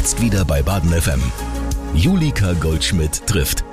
[0.00, 1.20] Jetzt wieder bei Baden FM.
[1.92, 3.69] Julika Goldschmidt trifft.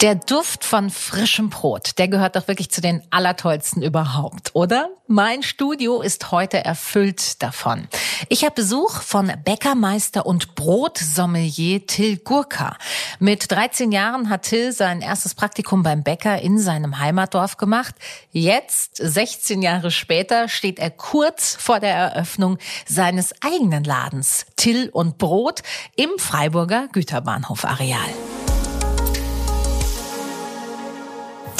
[0.00, 4.88] Der Duft von frischem Brot, der gehört doch wirklich zu den allertollsten überhaupt, oder?
[5.06, 7.86] Mein Studio ist heute erfüllt davon.
[8.30, 12.78] Ich habe Besuch von Bäckermeister und Brotsommelier Till Gurka.
[13.18, 17.94] Mit 13 Jahren hat Till sein erstes Praktikum beim Bäcker in seinem Heimatdorf gemacht.
[18.32, 25.18] Jetzt, 16 Jahre später, steht er kurz vor der Eröffnung seines eigenen Ladens Till und
[25.18, 25.60] Brot
[25.94, 28.08] im Freiburger Güterbahnhof Areal.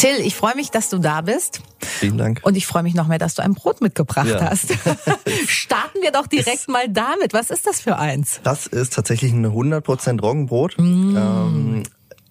[0.00, 1.60] Till, ich freue mich, dass du da bist.
[1.78, 2.40] Vielen Dank.
[2.42, 4.48] Und ich freue mich noch mehr, dass du ein Brot mitgebracht ja.
[4.48, 4.72] hast.
[5.46, 7.34] Starten wir doch direkt mal damit.
[7.34, 8.40] Was ist das für eins?
[8.42, 10.78] Das ist tatsächlich ein 100% Roggenbrot.
[10.78, 11.16] Mm.
[11.18, 11.82] Ähm,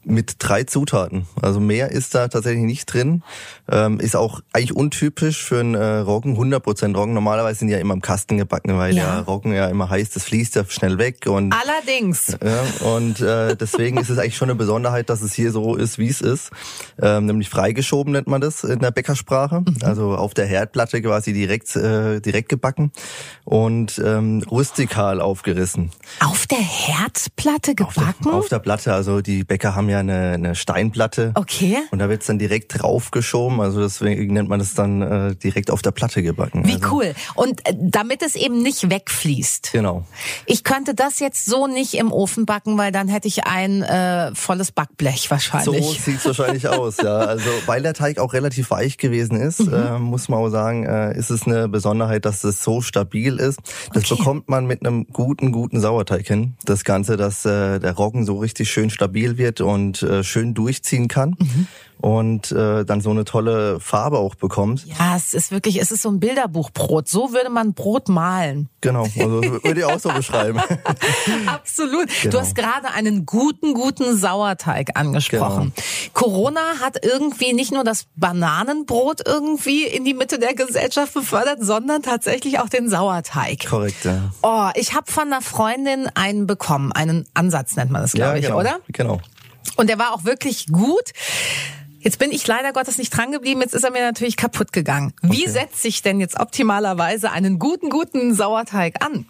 [0.03, 1.27] mit drei Zutaten.
[1.41, 3.23] Also mehr ist da tatsächlich nicht drin.
[3.69, 7.13] Ähm, ist auch eigentlich untypisch für einen äh, Roggen, 100% Roggen.
[7.13, 9.15] Normalerweise sind ja immer im Kasten gebacken, weil ja.
[9.15, 11.25] der Roggen ja immer heiß, das fließt ja schnell weg.
[11.27, 12.37] Und, Allerdings.
[12.43, 15.97] Ja, und äh, deswegen ist es eigentlich schon eine Besonderheit, dass es hier so ist,
[15.99, 16.51] wie es ist.
[17.01, 19.61] Ähm, nämlich freigeschoben nennt man das in der Bäckersprache.
[19.61, 19.77] Mhm.
[19.81, 22.91] Also auf der Herdplatte quasi direkt, äh, direkt gebacken
[23.43, 25.91] und ähm, rustikal aufgerissen.
[26.21, 28.05] Auf der Herdplatte gebacken?
[28.05, 31.31] Auf der, auf der Platte, also die Bäcker haben ja eine, eine Steinplatte.
[31.35, 31.77] Okay.
[31.91, 33.59] Und da wird's dann direkt draufgeschoben.
[33.61, 36.67] Also deswegen nennt man das dann äh, direkt auf der Platte gebacken.
[36.67, 36.91] Wie also.
[36.91, 37.13] cool.
[37.35, 39.71] Und äh, damit es eben nicht wegfließt.
[39.71, 40.05] Genau.
[40.45, 44.33] Ich könnte das jetzt so nicht im Ofen backen, weil dann hätte ich ein äh,
[44.35, 45.85] volles Backblech wahrscheinlich.
[45.85, 47.17] So sieht's wahrscheinlich aus, ja.
[47.17, 49.73] Also weil der Teig auch relativ weich gewesen ist, mhm.
[49.73, 53.59] äh, muss man auch sagen, äh, ist es eine Besonderheit, dass es so stabil ist.
[53.93, 54.15] Das okay.
[54.17, 56.55] bekommt man mit einem guten, guten Sauerteig hin.
[56.65, 60.53] Das Ganze, dass äh, der Roggen so richtig schön stabil wird und und äh, schön
[60.53, 61.35] durchziehen kann.
[61.39, 61.67] Mhm
[62.01, 64.85] und äh, dann so eine tolle Farbe auch bekommt.
[64.85, 67.09] Ja, es ist wirklich, es ist so ein Bilderbuchbrot.
[67.09, 68.69] So würde man Brot malen.
[68.79, 70.61] Genau, also würde ich auch so beschreiben.
[71.45, 72.07] Absolut.
[72.21, 72.31] Genau.
[72.31, 75.73] Du hast gerade einen guten, guten Sauerteig angesprochen.
[75.75, 76.09] Genau.
[76.13, 82.01] Corona hat irgendwie nicht nur das Bananenbrot irgendwie in die Mitte der Gesellschaft befördert, sondern
[82.01, 83.67] tatsächlich auch den Sauerteig.
[83.67, 84.31] Korrekt, ja.
[84.41, 88.47] Oh, ich habe von einer Freundin einen bekommen, einen Ansatz nennt man das, glaube ja,
[88.47, 88.79] genau, ich, oder?
[88.87, 89.19] Genau.
[89.75, 91.11] Und der war auch wirklich gut.
[91.99, 95.13] Jetzt bin ich leider Gottes nicht dran geblieben, jetzt ist er mir natürlich kaputt gegangen.
[95.21, 95.51] Wie okay.
[95.51, 99.25] setze ich denn jetzt optimalerweise einen guten, guten Sauerteig an?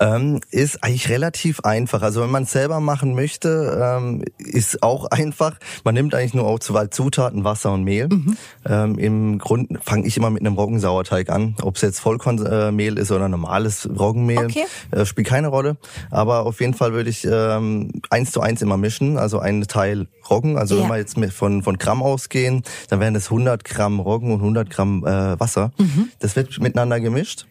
[0.00, 2.02] Ähm, ist eigentlich relativ einfach.
[2.02, 5.58] Also wenn man es selber machen möchte, ähm, ist auch einfach.
[5.84, 8.08] Man nimmt eigentlich nur auch zwei Zutaten, Wasser und Mehl.
[8.08, 8.36] Mhm.
[8.66, 11.56] Ähm, Im Grund fange ich immer mit einem Roggensauerteig an.
[11.62, 14.64] Ob es jetzt Vollkornmehl ist oder normales Roggenmehl, okay.
[14.90, 15.76] äh, spielt keine Rolle.
[16.10, 19.16] Aber auf jeden Fall würde ich ähm, eins zu eins immer mischen.
[19.18, 20.58] Also einen Teil Roggen.
[20.58, 20.82] Also ja.
[20.82, 24.70] wenn wir jetzt von, von Gramm ausgehen, dann wären es 100 Gramm Roggen und 100
[24.70, 25.72] Gramm äh, Wasser.
[25.78, 26.08] Mhm.
[26.18, 27.46] Das wird miteinander gemischt.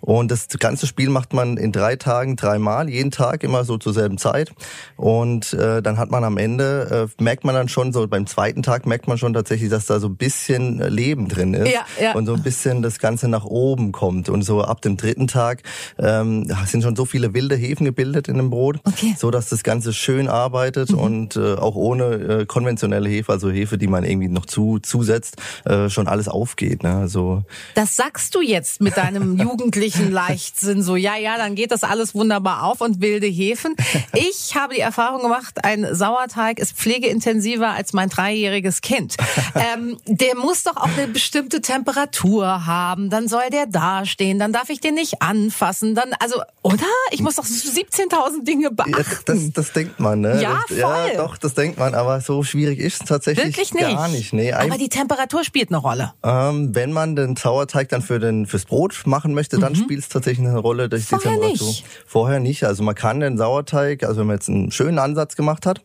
[0.00, 3.92] Und das ganze Spiel macht man in drei Tagen dreimal, jeden Tag immer so zur
[3.92, 4.52] selben Zeit.
[4.96, 8.62] Und äh, dann hat man am Ende, äh, merkt man dann schon so, beim zweiten
[8.62, 11.72] Tag merkt man schon tatsächlich, dass da so ein bisschen Leben drin ist.
[11.72, 12.14] Ja, ja.
[12.14, 14.28] Und so ein bisschen das Ganze nach oben kommt.
[14.28, 15.62] Und so ab dem dritten Tag
[15.98, 19.14] ähm, sind schon so viele wilde Hefen gebildet in dem Brot, okay.
[19.18, 20.98] so dass das Ganze schön arbeitet mhm.
[20.98, 25.36] und äh, auch ohne äh, konventionelle Hefe, also Hefe, die man irgendwie noch zu, zusetzt,
[25.64, 26.82] äh, schon alles aufgeht.
[26.82, 26.94] Ne?
[26.94, 27.42] Also,
[27.74, 31.82] das sagst du jetzt mit deinem Jugendlichen jugendlichen Leichtsinn so, ja, ja, dann geht das
[31.82, 33.74] alles wunderbar auf und wilde Hefen.
[34.14, 39.16] Ich habe die Erfahrung gemacht, ein Sauerteig ist pflegeintensiver als mein dreijähriges Kind.
[39.54, 44.68] Ähm, der muss doch auch eine bestimmte Temperatur haben, dann soll der dastehen, dann darf
[44.68, 46.84] ich den nicht anfassen, dann, also, oder?
[47.10, 48.92] Ich muss doch 17.000 Dinge beachten.
[48.92, 50.40] Ja, das, das denkt man, ne?
[50.40, 50.78] Ja, voll.
[50.78, 53.88] ja, doch, das denkt man, aber so schwierig ist es tatsächlich Wirklich nicht.
[53.88, 54.32] gar nicht.
[54.32, 56.12] Nee, aber die Temperatur spielt eine Rolle.
[56.22, 59.77] Ähm, wenn man den Sauerteig dann für den, fürs Brot machen möchte, dann mhm.
[59.84, 61.66] Spielt es tatsächlich eine Rolle durch Vorher die Temperatur.
[61.68, 61.84] Nicht.
[62.06, 62.64] Vorher nicht.
[62.64, 65.82] Also man kann den Sauerteig, also wenn man jetzt einen schönen Ansatz gemacht hat,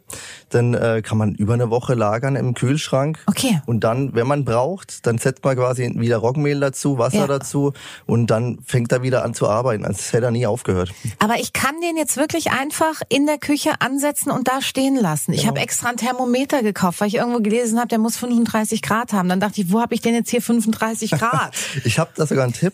[0.50, 3.20] dann äh, kann man über eine Woche lagern im Kühlschrank.
[3.26, 3.62] Okay.
[3.66, 7.28] Und dann, wenn man braucht, dann setzt man quasi wieder Roggenmehl dazu, Wasser ja.
[7.28, 7.74] dazu
[8.06, 10.94] und dann fängt er wieder an zu arbeiten, als hätte er nie aufgehört.
[11.20, 15.32] Aber ich kann den jetzt wirklich einfach in der Küche ansetzen und da stehen lassen.
[15.32, 15.42] Genau.
[15.42, 19.14] Ich habe extra ein Thermometer gekauft, weil ich irgendwo gelesen habe, der muss 35 Grad
[19.14, 19.30] haben.
[19.30, 21.54] Dann dachte ich, wo habe ich denn jetzt hier 35 Grad?
[21.84, 22.74] ich habe da sogar einen Tipp.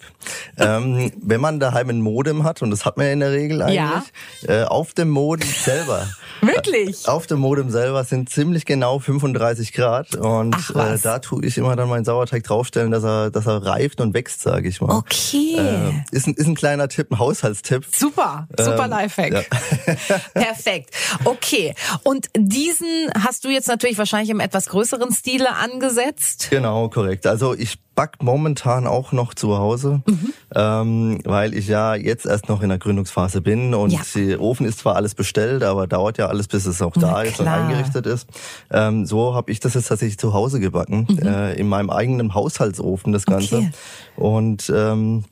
[0.57, 3.61] ähm, wenn man daheim ein Modem hat, und das hat man ja in der Regel
[3.61, 4.03] eigentlich, ja.
[4.47, 6.07] äh, auf dem Modem selber.
[6.41, 7.05] Wirklich?
[7.05, 10.15] Äh, auf dem Modem selber sind ziemlich genau 35 Grad.
[10.15, 14.01] Und äh, da tue ich immer dann meinen Sauerteig draufstellen, dass er, dass er reift
[14.01, 14.95] und wächst, sage ich mal.
[14.95, 15.57] Okay.
[15.57, 17.85] Äh, ist, ein, ist ein kleiner Tipp, ein Haushaltstipp.
[17.93, 19.31] Super, super ähm, Lifehack.
[19.31, 19.95] Ja.
[20.33, 20.91] Perfekt.
[21.25, 21.73] Okay.
[22.03, 22.87] Und diesen
[23.19, 26.47] hast du jetzt natürlich wahrscheinlich im etwas größeren Stile angesetzt.
[26.49, 27.27] Genau, korrekt.
[27.27, 30.33] Also ich back momentan auch noch zu Hause, mhm.
[30.55, 33.99] ähm, weil ich ja jetzt erst noch in der Gründungsphase bin und ja.
[34.15, 37.41] der Ofen ist zwar alles bestellt, aber dauert ja alles, bis es auch da ist
[37.41, 38.29] und eingerichtet ist.
[38.71, 41.27] Ähm, so habe ich das jetzt tatsächlich zu Hause gebacken, mhm.
[41.27, 43.57] äh, in meinem eigenen Haushaltsofen das Ganze.
[43.57, 43.71] Okay.
[44.15, 45.25] Und ähm,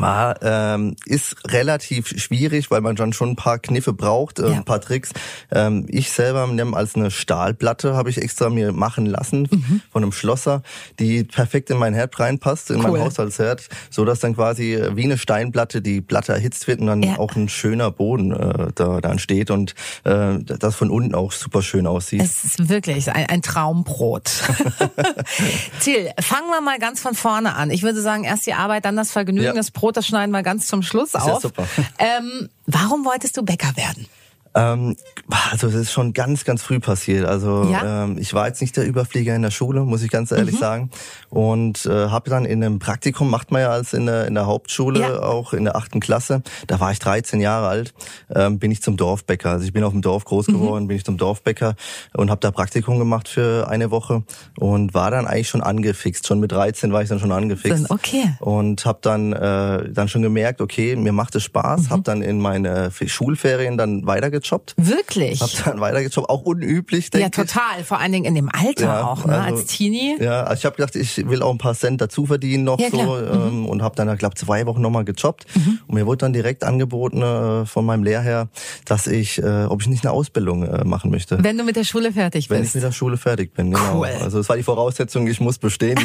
[0.00, 4.56] war, ähm, ist relativ schwierig, weil man dann schon ein paar Kniffe braucht, äh, ja.
[4.56, 5.12] ein paar Tricks.
[5.50, 9.82] Ähm, ich selber nehme als eine Stahlplatte, habe ich extra mir machen lassen mhm.
[9.90, 10.62] von einem Schlosser,
[10.98, 12.92] die perfekt in mein Herd reinpasst, in cool.
[12.92, 17.02] mein Haushaltsherd, so dass dann quasi wie eine Steinplatte die Platte erhitzt wird und dann
[17.02, 17.18] ja.
[17.18, 21.62] auch ein schöner Boden äh, da, da entsteht und äh, das von unten auch super
[21.62, 22.22] schön aussieht.
[22.22, 24.24] Es ist wirklich ein, ein Traumbrot.
[25.80, 27.70] Till, fangen wir mal ganz von vorne an.
[27.70, 29.52] Ich würde sagen, erst die Arbeit, dann das Vergnügen, ja.
[29.52, 31.26] das Brot, das schneiden wir ganz zum Schluss auf.
[31.26, 31.66] Ja, super.
[31.98, 34.06] Ähm, warum wolltest du Bäcker werden?
[34.56, 34.96] Ähm,
[35.50, 37.26] also das ist schon ganz, ganz früh passiert.
[37.26, 38.04] Also ja?
[38.04, 40.60] ähm, ich war jetzt nicht der Überflieger in der Schule, muss ich ganz ehrlich mhm.
[40.60, 40.90] sagen.
[41.28, 44.46] Und äh, habe dann in einem Praktikum, macht man ja als in der, in der
[44.46, 45.20] Hauptschule, ja.
[45.20, 47.92] auch in der achten Klasse, da war ich 13 Jahre alt,
[48.34, 49.50] ähm, bin ich zum Dorfbäcker.
[49.50, 50.52] Also ich bin auf dem Dorf groß mhm.
[50.54, 50.88] geworden, mhm.
[50.88, 51.74] bin ich zum Dorfbäcker
[52.14, 54.22] und habe da Praktikum gemacht für eine Woche
[54.58, 56.26] und war dann eigentlich schon angefixt.
[56.26, 57.90] Schon mit 13 war ich dann schon angefixt.
[57.90, 58.34] Okay.
[58.40, 61.90] Und habe dann, äh, dann schon gemerkt, okay, mir macht es Spaß, mhm.
[61.90, 64.74] habe dann in meine Schulferien dann weitergezogen weitergejobbt.
[64.76, 65.40] Wirklich?
[65.40, 67.84] Hab dann weitergejobbt, auch unüblich, denke Ja, total.
[67.84, 69.40] Vor allen Dingen in dem Alter ja, auch, ne?
[69.40, 70.16] Also, als Teenie.
[70.20, 72.90] Ja, also ich habe gedacht, ich will auch ein paar Cent dazu verdienen noch ja,
[72.90, 73.66] so ähm, mhm.
[73.66, 75.46] und habe dann, glaube zwei Wochen nochmal gejobbt.
[75.54, 75.78] Mhm.
[75.86, 78.48] Und mir wurde dann direkt angeboten äh, von meinem Lehrherr,
[78.84, 81.42] dass ich, äh, ob ich nicht eine Ausbildung äh, machen möchte.
[81.42, 82.58] Wenn du mit der Schule fertig bist.
[82.58, 84.00] Wenn ich mit der Schule fertig bin, genau.
[84.00, 84.08] Cool.
[84.22, 85.96] Also es war die Voraussetzung, ich muss bestehen.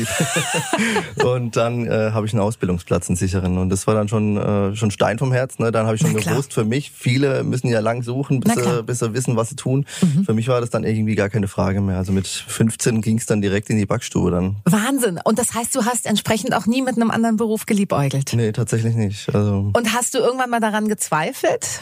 [1.23, 3.57] und dann äh, habe ich einen Ausbildungsplatz, einen sicheren.
[3.57, 5.59] Und das war dann schon äh, schon Stein vom Herz.
[5.59, 5.71] Ne?
[5.71, 8.83] Dann habe ich schon gewusst, für mich, viele müssen ja lang suchen suchen, bis sie,
[8.83, 9.86] bis sie wissen, was sie tun.
[10.01, 10.25] Mhm.
[10.25, 11.98] Für mich war das dann irgendwie gar keine Frage mehr.
[11.98, 14.57] Also mit 15 ging es dann direkt in die Backstube dann.
[14.66, 15.19] Wahnsinn.
[15.24, 18.31] Und das heißt, du hast entsprechend auch nie mit einem anderen Beruf geliebäugelt?
[18.33, 19.33] Nee, tatsächlich nicht.
[19.33, 21.81] Also Und hast du irgendwann mal daran gezweifelt?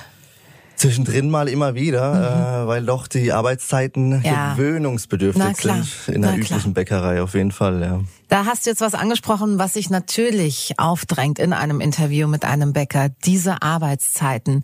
[0.75, 2.66] Zwischendrin mal immer wieder, mhm.
[2.66, 4.54] äh, weil doch die Arbeitszeiten ja.
[4.54, 6.74] gewöhnungsbedürftig sind in der Na üblichen klar.
[6.74, 7.81] Bäckerei auf jeden Fall.
[7.81, 8.00] Ja.
[8.29, 12.73] Da hast du jetzt was angesprochen, was sich natürlich aufdrängt in einem Interview mit einem
[12.73, 13.09] Bäcker.
[13.25, 14.63] Diese Arbeitszeiten,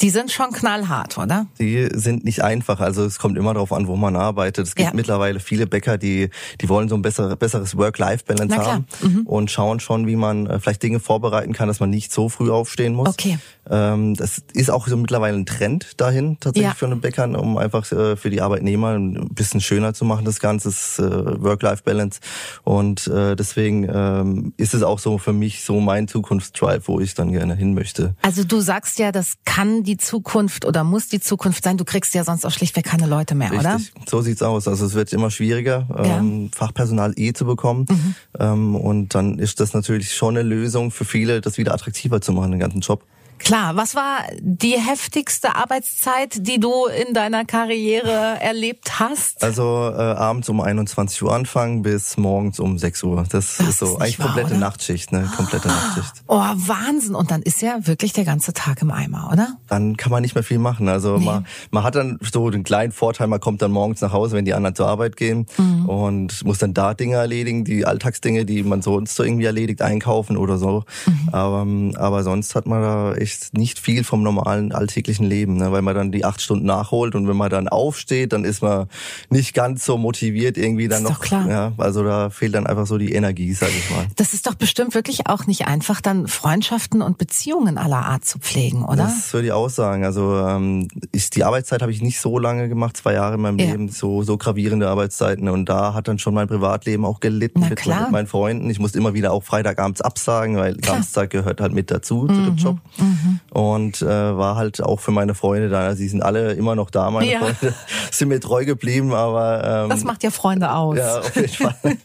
[0.00, 1.46] die sind schon knallhart, oder?
[1.58, 2.80] Die sind nicht einfach.
[2.80, 4.66] Also es kommt immer darauf an, wo man arbeitet.
[4.66, 4.94] Es gibt ja.
[4.94, 6.30] mittlerweile viele Bäcker, die,
[6.60, 9.26] die wollen so ein besser, besseres Work-Life-Balance haben mhm.
[9.26, 12.50] und schauen schon, wie man äh, vielleicht Dinge vorbereiten kann, dass man nicht so früh
[12.50, 13.08] aufstehen muss.
[13.08, 13.38] Okay.
[13.68, 16.74] Ähm, das ist auch so mittlerweile ein Trend dahin, tatsächlich ja.
[16.74, 20.40] für einen Bäckern, um einfach äh, für die Arbeitnehmer ein bisschen schöner zu machen, das
[20.40, 22.20] Ganze, äh, Work-Life-Balance.
[22.64, 27.00] Und und äh, deswegen ähm, ist es auch so für mich so mein Zukunftsdrive, wo
[27.00, 28.14] ich dann gerne hin möchte.
[28.22, 31.76] Also du sagst ja, das kann die Zukunft oder muss die Zukunft sein.
[31.76, 33.66] Du kriegst ja sonst auch schlichtweg keine Leute mehr, Richtig.
[33.66, 33.80] oder?
[34.08, 34.68] So sieht's aus.
[34.68, 36.18] Also es wird immer schwieriger, ja.
[36.18, 37.86] ähm, Fachpersonal eh zu bekommen.
[37.88, 38.14] Mhm.
[38.38, 42.32] Ähm, und dann ist das natürlich schon eine Lösung für viele, das wieder attraktiver zu
[42.32, 43.04] machen, den ganzen Job.
[43.40, 49.42] Klar, was war die heftigste Arbeitszeit, die du in deiner Karriere erlebt hast?
[49.42, 53.24] Also äh, abends um 21 Uhr anfangen bis morgens um 6 Uhr.
[53.28, 54.58] Das, das ist so ist eigentlich wahr, komplette oder?
[54.58, 55.28] Nachtschicht, ne?
[55.36, 56.12] Komplette Nachtschicht.
[56.26, 57.14] Oh, Wahnsinn.
[57.14, 59.56] Und dann ist ja wirklich der ganze Tag im Eimer, oder?
[59.68, 60.88] Dann kann man nicht mehr viel machen.
[60.88, 61.24] Also nee.
[61.24, 64.44] man, man hat dann so den kleinen Vorteil, man kommt dann morgens nach Hause, wenn
[64.44, 65.86] die anderen zur Arbeit gehen mhm.
[65.86, 70.36] und muss dann da Dinge erledigen, die Alltagsdinge, die man sonst so irgendwie erledigt, einkaufen
[70.36, 70.84] oder so.
[71.06, 71.28] Mhm.
[71.32, 71.66] Aber,
[71.96, 75.72] aber sonst hat man da echt echt nicht viel vom normalen alltäglichen Leben, ne?
[75.72, 78.88] weil man dann die acht Stunden nachholt und wenn man dann aufsteht, dann ist man
[79.28, 81.18] nicht ganz so motiviert irgendwie dann ist noch.
[81.18, 81.48] Doch klar.
[81.48, 84.06] Ja, also da fehlt dann einfach so die Energie, sag ich mal.
[84.16, 88.38] Das ist doch bestimmt wirklich auch nicht einfach, dann Freundschaften und Beziehungen aller Art zu
[88.38, 89.04] pflegen, oder?
[89.04, 90.04] Das würde ich auch sagen.
[90.04, 93.58] Also ähm, ich, die Arbeitszeit habe ich nicht so lange gemacht, zwei Jahre in meinem
[93.58, 93.70] ja.
[93.70, 97.86] Leben, so so gravierende Arbeitszeiten und da hat dann schon mein Privatleben auch gelitten mit,
[97.86, 98.68] mit, meinen Freunden.
[98.70, 100.76] Ich musste immer wieder auch Freitagabends absagen, weil.
[100.80, 102.34] Samstag gehört halt mit dazu mhm.
[102.34, 102.56] zu dem.
[102.56, 102.78] Job.
[102.98, 103.19] Mhm.
[103.22, 103.40] Mhm.
[103.50, 105.80] Und äh, war halt auch für meine Freunde da.
[105.80, 107.40] Also, sie sind alle immer noch da, meine ja.
[107.40, 107.74] Freunde.
[108.10, 109.84] Sind mir treu geblieben, aber...
[109.84, 110.98] Ähm, das macht ja Freunde aus.
[110.98, 111.76] Ja, auf jeden Fall.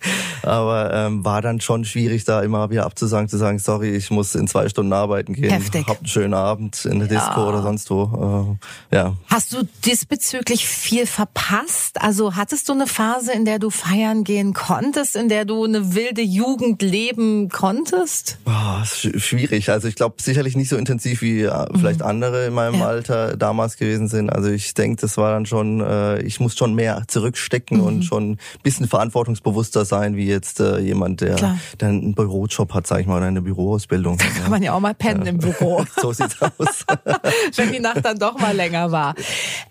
[0.44, 4.36] aber ähm, war dann schon schwierig, da immer wieder abzusagen, zu sagen, sorry, ich muss
[4.36, 5.50] in zwei Stunden arbeiten gehen.
[5.50, 5.88] Heftig.
[5.88, 7.20] Hab einen schönen Abend in der ja.
[7.20, 8.58] Disco oder sonst wo.
[8.92, 9.16] Äh, ja.
[9.28, 12.02] Hast du diesbezüglich viel verpasst?
[12.02, 15.96] Also hattest du eine Phase, in der du feiern gehen konntest, in der du eine
[15.96, 18.38] wilde Jugend leben konntest?
[18.46, 19.70] Boah, schwierig.
[19.70, 22.06] Also ich glaube sicherlich nicht so intensiv intensiv wie äh, vielleicht mhm.
[22.06, 22.88] andere in meinem ja.
[22.88, 24.30] Alter damals gewesen sind.
[24.30, 27.84] Also ich denke, das war dann schon, äh, ich muss schon mehr zurückstecken mhm.
[27.84, 32.88] und schon ein bisschen verantwortungsbewusster sein, wie jetzt äh, jemand, der, der einen Bürojob hat,
[32.88, 34.18] sag ich mal, oder eine Büroausbildung.
[34.18, 35.30] Da kann man ja auch mal pennen ja.
[35.30, 35.86] im Büro.
[36.02, 36.86] so sieht's aus.
[37.56, 39.16] Wenn die Nacht dann doch mal länger war.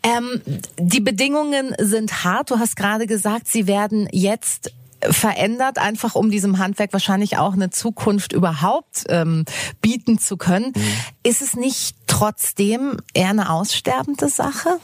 [0.03, 0.41] Ähm,
[0.79, 2.51] die Bedingungen sind hart.
[2.51, 4.73] Du hast gerade gesagt, sie werden jetzt
[5.11, 9.45] verändert, einfach um diesem Handwerk wahrscheinlich auch eine Zukunft überhaupt ähm,
[9.81, 10.73] bieten zu können.
[10.75, 10.83] Mhm.
[11.23, 14.79] Ist es nicht trotzdem eher eine aussterbende Sache?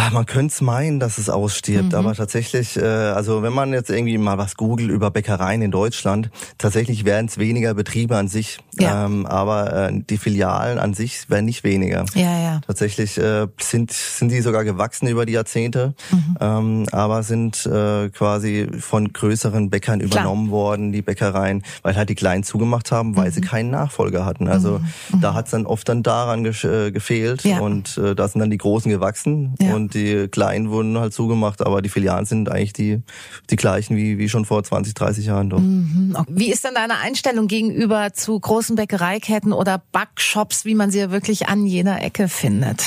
[0.00, 1.98] Ach, man könnte es meinen, dass es ausstirbt, mhm.
[1.98, 6.30] aber tatsächlich, äh, also wenn man jetzt irgendwie mal was googelt über Bäckereien in Deutschland,
[6.56, 9.06] tatsächlich werden es weniger Betriebe an sich, ja.
[9.06, 12.04] ähm, aber äh, die Filialen an sich werden nicht weniger.
[12.14, 12.60] Ja, ja.
[12.64, 16.36] Tatsächlich äh, sind sind die sogar gewachsen über die Jahrzehnte, mhm.
[16.40, 20.12] ähm, aber sind äh, quasi von größeren Bäckern Klar.
[20.12, 23.32] übernommen worden, die Bäckereien, weil halt die Kleinen zugemacht haben, weil mhm.
[23.32, 24.46] sie keinen Nachfolger hatten.
[24.46, 24.78] Also
[25.12, 25.20] mhm.
[25.20, 27.58] da hat es dann oft dann daran ge äh, gefehlt ja.
[27.58, 29.74] und äh, da sind dann die Großen gewachsen ja.
[29.74, 33.02] und die kleinen wurden halt zugemacht, aber die Filialen sind eigentlich die,
[33.50, 35.58] die gleichen wie, wie schon vor 20, 30 Jahren doch.
[35.58, 36.16] Mhm.
[36.28, 41.10] Wie ist denn deine Einstellung gegenüber zu großen Bäckereiketten oder Backshops, wie man sie ja
[41.10, 42.84] wirklich an jeder Ecke findet?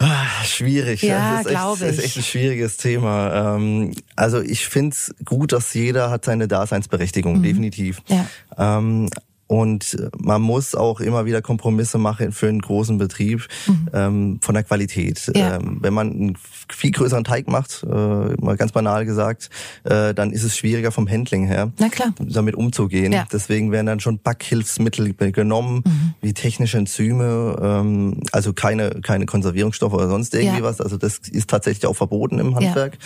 [0.00, 1.02] Ah, schwierig.
[1.02, 1.88] Ja, glaube ich.
[1.88, 3.56] Das ist echt ein schwieriges Thema.
[3.56, 7.42] Ähm, also ich finde es gut, dass jeder hat seine Daseinsberechtigung, mhm.
[7.42, 8.00] definitiv.
[8.06, 8.26] Ja.
[8.56, 9.08] Ähm,
[9.48, 13.88] und man muss auch immer wieder Kompromisse machen für einen großen Betrieb mhm.
[13.92, 15.32] ähm, von der Qualität.
[15.34, 15.56] Ja.
[15.56, 16.38] Ähm, wenn man einen
[16.70, 19.50] viel größeren Teig macht, äh, mal ganz banal gesagt,
[19.84, 21.72] äh, dann ist es schwieriger vom Handling her,
[22.18, 23.12] damit umzugehen.
[23.12, 23.26] Ja.
[23.32, 26.14] Deswegen werden dann schon Backhilfsmittel genommen, mhm.
[26.20, 30.62] wie technische Enzyme, ähm, also keine keine Konservierungsstoffe oder sonst irgendwie ja.
[30.62, 30.82] was.
[30.82, 32.98] Also das ist tatsächlich auch verboten im Handwerk.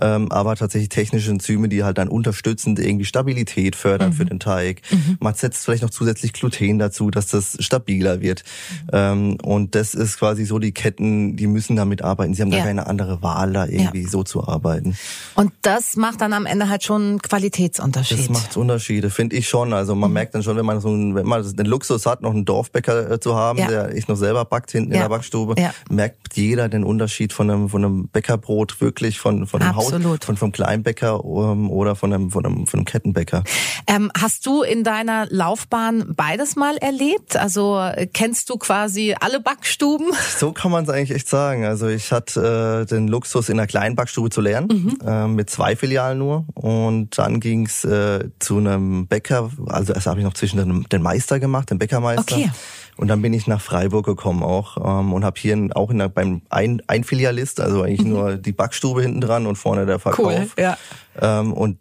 [0.00, 4.14] Ähm, aber tatsächlich technische Enzyme, die halt dann unterstützend irgendwie Stabilität fördern mhm.
[4.14, 4.82] für den Teig.
[4.90, 5.18] Mhm.
[5.20, 8.44] Man setzt vielleicht noch noch zusätzlich Gluten dazu, dass das stabiler wird.
[8.70, 8.88] Mhm.
[8.92, 12.34] Ähm, und das ist quasi so, die Ketten, die müssen damit arbeiten.
[12.34, 12.58] Sie haben ja.
[12.58, 14.08] gar keine andere Wahl, da irgendwie ja.
[14.08, 14.96] so zu arbeiten.
[15.34, 18.18] Und das macht dann am Ende halt schon einen Qualitätsunterschied.
[18.18, 19.72] Das macht Unterschiede, finde ich schon.
[19.72, 20.14] Also man mhm.
[20.14, 23.10] merkt dann schon, wenn man so einen, wenn man den Luxus hat, noch einen Dorfbäcker
[23.10, 23.68] äh, zu haben, ja.
[23.68, 25.54] der ich noch selber backt hinten in der Backstube,
[25.90, 30.36] merkt jeder den Unterschied von einem, von einem Bäckerbrot wirklich von, von einem Haus, von,
[30.36, 33.44] vom Kleinbäcker um, oder von einem, von einem, von einem Kettenbäcker.
[33.86, 37.36] Ähm, hast du in deiner Laufbahn Laufbahn beides mal erlebt?
[37.36, 40.08] Also äh, kennst du quasi alle Backstuben?
[40.38, 41.64] So kann man es eigentlich echt sagen.
[41.64, 45.08] Also ich hatte äh, den Luxus, in einer kleinen Backstube zu lernen, mhm.
[45.08, 46.44] äh, mit zwei Filialen nur.
[46.54, 51.02] Und dann ging's äh, zu einem Bäcker, also erst habe ich noch zwischen den, den
[51.02, 52.36] Meister gemacht, den Bäckermeister.
[52.36, 52.50] Okay.
[52.96, 56.08] Und dann bin ich nach Freiburg gekommen auch ähm, und habe hier auch in der,
[56.08, 58.10] beim ein, ein Filialist, also eigentlich mhm.
[58.10, 60.26] nur die Backstube hinten dran und vorne der Verkauf.
[60.26, 60.76] Cool, ja.
[61.20, 61.78] Ähm, und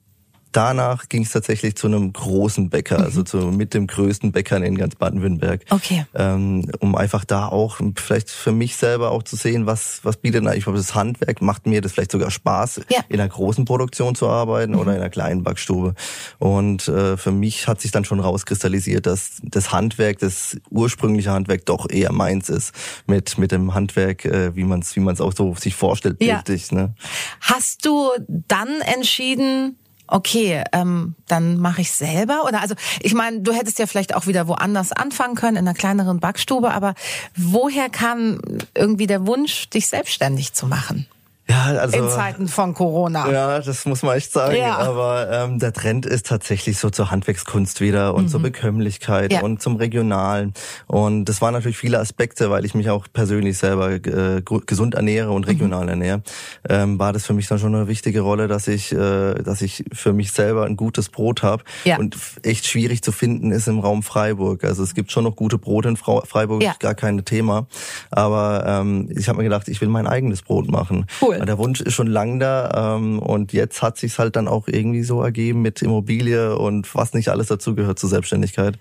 [0.57, 3.25] danach ging es tatsächlich zu einem großen Bäcker, also mhm.
[3.27, 5.61] zu, mit dem größten Bäcker in ganz Baden-Württemberg.
[5.69, 6.07] Okay.
[6.15, 10.47] Ähm, um einfach da auch vielleicht für mich selber auch zu sehen, was, was bietet
[10.47, 13.01] eigentlich das Handwerk, macht mir das vielleicht sogar Spaß, ja.
[13.07, 14.79] in einer großen Produktion zu arbeiten mhm.
[14.79, 15.93] oder in einer kleinen Backstube.
[16.39, 21.67] Und äh, für mich hat sich dann schon rauskristallisiert, dass das Handwerk, das ursprüngliche Handwerk
[21.67, 22.73] doch eher meins ist,
[23.05, 26.71] mit, mit dem Handwerk, äh, wie man es wie man's auch so sich vorstellt, bildlich.
[26.71, 26.77] Ja.
[26.77, 26.95] Ne?
[27.41, 32.43] Hast du dann entschieden, okay, ähm, dann mache ich selber?
[32.45, 35.77] Oder also, ich meine, du hättest ja vielleicht auch wieder woanders anfangen können, in einer
[35.77, 36.95] kleineren Backstube, aber
[37.35, 38.39] woher kam
[38.73, 41.07] irgendwie der Wunsch, dich selbstständig zu machen?
[41.49, 43.31] Ja, also, in Zeiten von Corona.
[43.31, 44.57] Ja, das muss man echt sagen.
[44.57, 44.77] Ja.
[44.77, 48.27] Aber ähm, der Trend ist tatsächlich so zur Handwerkskunst wieder und mhm.
[48.27, 49.41] zur Bekömmlichkeit ja.
[49.41, 50.53] und zum Regionalen.
[50.87, 55.31] Und das waren natürlich viele Aspekte, weil ich mich auch persönlich selber äh, gesund ernähre
[55.31, 55.89] und regional mhm.
[55.89, 56.21] ernähre.
[56.67, 59.85] Ähm, war das für mich dann schon eine wichtige Rolle, dass ich, äh, dass ich
[59.93, 61.63] für mich selber ein gutes Brot habe.
[61.85, 61.97] Ja.
[61.97, 64.65] Und echt schwierig zu finden ist im Raum Freiburg.
[64.65, 66.75] Also es gibt schon noch gute Brote in Freiburg, ja.
[66.79, 67.67] gar kein Thema.
[68.11, 71.05] Aber ähm, ich habe mir gedacht, ich will mein eigenes Brot machen.
[71.21, 71.36] Cool.
[71.45, 75.03] Der Wunsch ist schon lang da ähm, und jetzt hat sich's halt dann auch irgendwie
[75.03, 78.77] so ergeben mit Immobilie und was nicht alles dazu gehört zur Selbstständigkeit.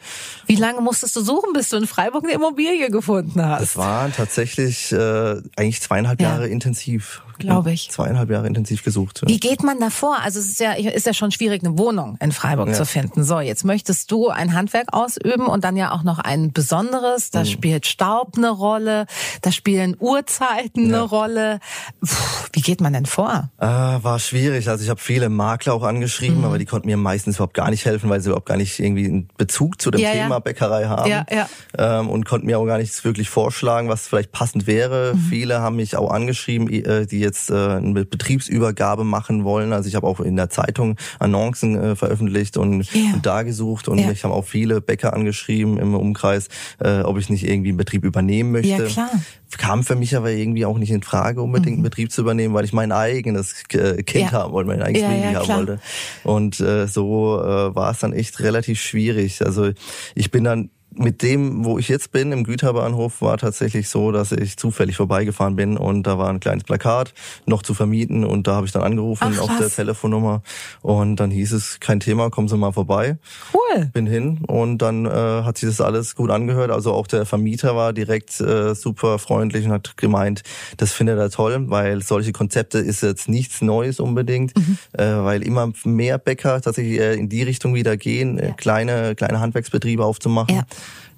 [0.46, 3.62] Wie lange musstest du suchen, bis du in Freiburg eine Immobilie gefunden hast?
[3.62, 6.30] Das waren tatsächlich äh, eigentlich zweieinhalb ja.
[6.30, 7.90] Jahre intensiv glaube ich.
[7.90, 9.22] Zweieinhalb Jahre intensiv gesucht.
[9.22, 9.28] Ja.
[9.28, 10.18] Wie geht man da vor?
[10.22, 12.74] Also es ist ja, ist ja schon schwierig, eine Wohnung in Freiburg ja.
[12.74, 13.24] zu finden.
[13.24, 17.30] So, jetzt möchtest du ein Handwerk ausüben und dann ja auch noch ein besonderes.
[17.30, 17.46] Da mhm.
[17.46, 19.06] spielt Staub eine Rolle,
[19.42, 20.96] da spielen Uhrzeiten ja.
[20.96, 21.60] eine Rolle.
[22.00, 22.16] Puh,
[22.52, 23.50] wie geht man denn vor?
[23.58, 24.68] Äh, war schwierig.
[24.68, 26.44] Also ich habe viele Makler auch angeschrieben, mhm.
[26.44, 29.06] aber die konnten mir meistens überhaupt gar nicht helfen, weil sie überhaupt gar nicht irgendwie
[29.06, 31.10] einen Bezug zu dem Thema Bäckerei haben.
[31.10, 31.48] Ja, ja.
[31.76, 35.14] Ähm, und konnten mir auch gar nichts wirklich vorschlagen, was vielleicht passend wäre.
[35.14, 35.18] Mhm.
[35.18, 39.72] Viele haben mich auch angeschrieben, äh, die jetzt äh, eine Betriebsübergabe machen wollen.
[39.72, 43.14] Also ich habe auch in der Zeitung Annoncen äh, veröffentlicht und, yeah.
[43.14, 44.10] und da gesucht und yeah.
[44.10, 48.04] ich habe auch viele Bäcker angeschrieben im Umkreis, äh, ob ich nicht irgendwie einen Betrieb
[48.04, 48.68] übernehmen möchte.
[48.68, 49.10] Ja, klar.
[49.58, 51.84] Kam für mich aber irgendwie auch nicht in Frage, unbedingt einen mhm.
[51.84, 54.32] Betrieb zu übernehmen, weil ich mein eigenes äh, Kind ja.
[54.32, 55.80] haben wollte, mein eigenes ja, Baby ja, haben wollte.
[56.24, 59.44] Und äh, so äh, war es dann echt relativ schwierig.
[59.44, 59.70] Also
[60.14, 64.32] ich bin dann mit dem, wo ich jetzt bin, im Güterbahnhof, war tatsächlich so, dass
[64.32, 67.12] ich zufällig vorbeigefahren bin und da war ein kleines Plakat
[67.46, 70.42] noch zu vermieten und da habe ich dann angerufen Ach, auf der Telefonnummer
[70.82, 73.18] und dann hieß es, kein Thema, kommen Sie mal vorbei.
[73.52, 73.86] Cool.
[73.92, 76.70] Bin hin und dann äh, hat sich das alles gut angehört.
[76.70, 80.42] Also auch der Vermieter war direkt äh, super freundlich und hat gemeint,
[80.78, 84.78] das findet er toll, weil solche Konzepte ist jetzt nichts Neues unbedingt, Mhm.
[84.92, 88.52] äh, weil immer mehr Bäcker tatsächlich äh, in die Richtung wieder gehen, äh, Ja.
[88.54, 90.54] kleine kleine Handwerksbetriebe aufzumachen.
[90.56, 90.62] Ja.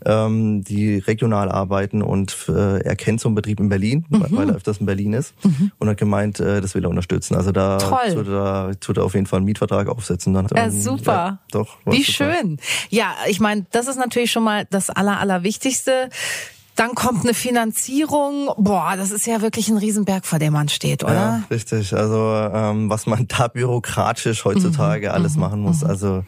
[0.05, 4.26] Ähm, die regional arbeiten und äh, er kennt so einen Betrieb in Berlin, Mhm.
[4.31, 5.35] weil er öfters in Berlin ist
[5.78, 7.35] und hat gemeint, äh, das will er unterstützen.
[7.35, 10.35] Also da tut er, tut er auf jeden Fall einen Mietvertrag aufsetzen.
[10.35, 11.12] Dann, Ja, Ähm, super.
[11.12, 11.78] Ja, doch.
[11.85, 12.33] Wie super.
[12.33, 12.59] schön.
[12.90, 16.09] Ja, ich meine, das ist natürlich schon mal das Aller, Allerwichtigste.
[16.78, 18.50] Dann kommt eine Finanzierung.
[18.56, 21.12] Boah, das ist ja wirklich ein Riesenberg, vor dem man steht, oder?
[21.12, 21.92] Ja, richtig.
[21.92, 22.16] Also
[22.54, 25.82] ähm, was man da bürokratisch heutzutage alles machen muss.
[25.82, 26.23] Also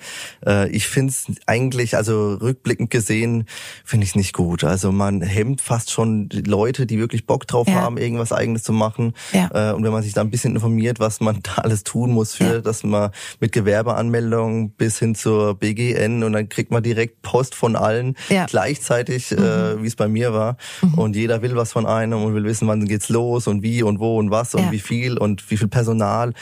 [0.45, 3.45] äh, ich finde es eigentlich, also rückblickend gesehen,
[3.85, 4.65] finde ich es nicht gut.
[4.65, 7.75] Also man hemmt fast schon die Leute, die wirklich Bock drauf Ja.
[7.83, 9.15] haben, irgendwas eigenes zu machen.
[9.33, 9.71] Ja.
[9.71, 12.35] Äh, und wenn man sich da ein bisschen informiert, was man da alles tun muss
[12.35, 12.61] für, Ja.
[12.61, 17.77] dass man mit Gewerbeanmeldung bis hin zur BGN und dann kriegt man direkt Post von
[17.77, 18.43] allen Ja.
[18.43, 18.47] Mhm.
[18.47, 20.40] gleichzeitig, äh, wie es bei mir war.
[20.97, 23.99] Und jeder will was von einem und will wissen, wann geht's los und wie und
[24.01, 24.71] wo und was und Ja.
[24.73, 26.33] wie viel und wie viel Personal.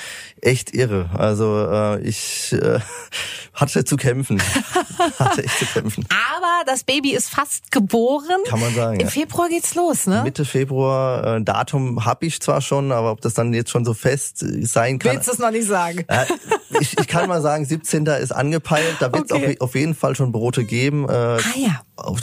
[0.40, 1.10] Echt irre.
[1.14, 2.78] Also äh, ich äh,
[3.54, 4.40] hatte zu kämpfen.
[5.18, 6.04] hatte echt zu kämpfen.
[6.10, 8.24] Aber das Baby ist fast geboren.
[8.46, 9.10] Kann man sagen, Im ja.
[9.10, 10.22] Februar geht's los, ne?
[10.24, 13.94] Mitte Februar, äh, Datum habe ich zwar schon, aber ob das dann jetzt schon so
[13.94, 15.12] fest äh, sein kann.
[15.14, 16.04] Willst du es noch nicht sagen?
[16.08, 16.24] Äh,
[16.80, 18.06] ich, ich kann mal sagen, 17.
[18.06, 18.96] ist angepeilt.
[19.00, 19.56] Da wird es Okay.
[19.60, 21.08] auf, auf jeden Fall schon Brote geben.
[21.08, 21.80] Äh, Ah ja.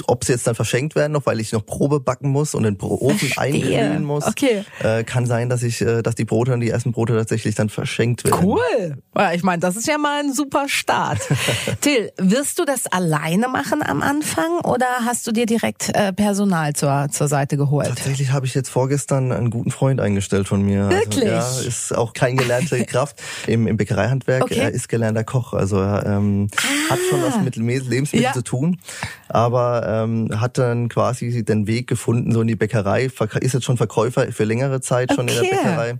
[0.07, 2.79] Ob sie jetzt dann verschenkt werden noch, weil ich noch Probe backen muss und den
[2.79, 4.25] Ofen einglühen muss.
[4.25, 4.63] Okay.
[4.81, 8.23] Äh, kann sein, dass ich, äh, dass die Brote die ersten Brote tatsächlich dann verschenkt
[8.23, 8.45] werden.
[8.45, 8.97] Cool.
[9.17, 11.19] Ja, ich meine, das ist ja mal ein super Start.
[11.81, 16.73] Till, wirst du das alleine machen am Anfang oder hast du dir direkt äh, Personal
[16.73, 17.87] zur, zur Seite geholt?
[17.87, 20.89] Tatsächlich habe ich jetzt vorgestern einen guten Freund eingestellt von mir.
[20.89, 21.29] Wirklich?
[21.31, 24.43] Also, ja, ist auch kein gelernte Kraft im, im Bäckereihandwerk.
[24.43, 24.59] Okay.
[24.59, 26.47] Er ist gelernter Koch, also er ähm,
[26.89, 28.33] hat schon was mit Lebensmitteln Ja.
[28.33, 28.79] zu tun,
[29.27, 33.05] aber ähm, hat dann quasi den Weg gefunden so in die Bäckerei.
[33.41, 35.49] Ist jetzt schon Verkäufer für längere Zeit schon in Okay.
[35.51, 35.93] der Bäckerei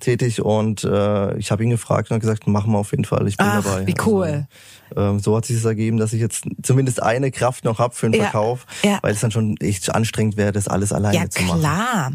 [0.00, 3.36] tätig und äh, ich habe ihn gefragt und gesagt, machen wir auf jeden Fall, ich
[3.36, 3.86] bin Ach, dabei.
[3.86, 4.46] wie cool.
[4.94, 7.94] Also, ähm, so hat sich es ergeben, dass ich jetzt zumindest eine Kraft noch hab
[7.94, 8.98] für den Ja, Verkauf, ja.
[9.02, 11.60] weil es dann schon echt anstrengend wäre, das alles alleine Ja, zu machen.
[11.60, 12.10] klar.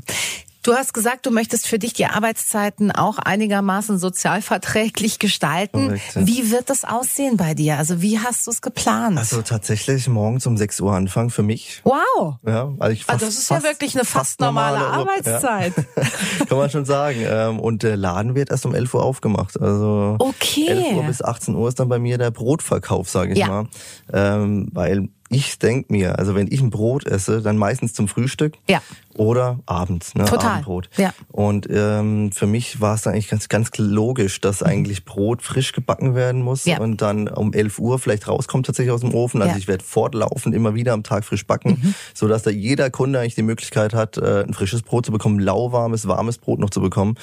[0.67, 5.85] Du hast gesagt, du möchtest für dich die Arbeitszeiten auch einigermaßen sozialverträglich gestalten.
[5.87, 6.27] Korrekt, ja.
[6.27, 7.77] Wie wird das aussehen bei dir?
[7.77, 9.17] Also wie hast du es geplant?
[9.17, 11.79] Also tatsächlich morgens um 6 Uhr anfangen für mich.
[11.85, 12.35] wow.
[12.45, 15.73] Ja, also ich Ah, fast, das ist ja fast- wirklich eine fast normale Ur- Arbeitszeit.
[15.77, 16.03] Ja.
[16.49, 17.19] Kann man schon sagen.
[17.25, 19.57] Ähm, Und der Laden wird erst um 11 Uhr aufgemacht.
[19.61, 20.67] Also Okay.
[20.67, 23.47] 11 Uhr bis 18 Uhr ist dann bei mir der Brotverkauf, sage ich Ja.
[23.47, 23.67] mal.
[24.11, 28.53] Ähm, weil ich denk mir, also wenn ich ein Brot esse, dann meistens zum Frühstück
[28.69, 28.81] Ja.
[29.17, 30.25] Oder abends, ne?
[30.25, 30.51] Total.
[30.51, 30.89] Abendbrot.
[30.97, 31.13] Ja.
[31.31, 36.15] Und ähm, für mich war es eigentlich ganz, ganz logisch, dass eigentlich Brot frisch gebacken
[36.15, 36.71] werden muss Mhm.
[36.71, 36.79] Ja.
[36.79, 39.41] und dann um 11 Uhr vielleicht rauskommt tatsächlich aus dem Ofen.
[39.41, 39.53] Also Ja.
[39.55, 39.59] Mhm.
[39.59, 43.35] ich werde fortlaufend immer wieder am Tag frisch backen, so dass da jeder Kunde eigentlich
[43.35, 47.15] die Möglichkeit hat, äh, ein frisches Brot zu bekommen, lauwarmes, warmes Brot noch zu bekommen.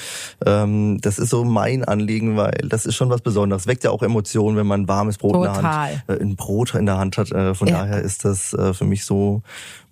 [0.44, 3.66] Ähm, das ist so mein Anliegen, weil das ist schon was Besonderes.
[3.66, 5.72] Weckt ja auch Emotionen, wenn man ein warmes Brot in der Total.
[5.90, 7.30] Hand, äh, ein Brot in der Hand hat.
[7.32, 7.78] Äh, von Ja.
[7.80, 9.42] daher ist das äh, für mich so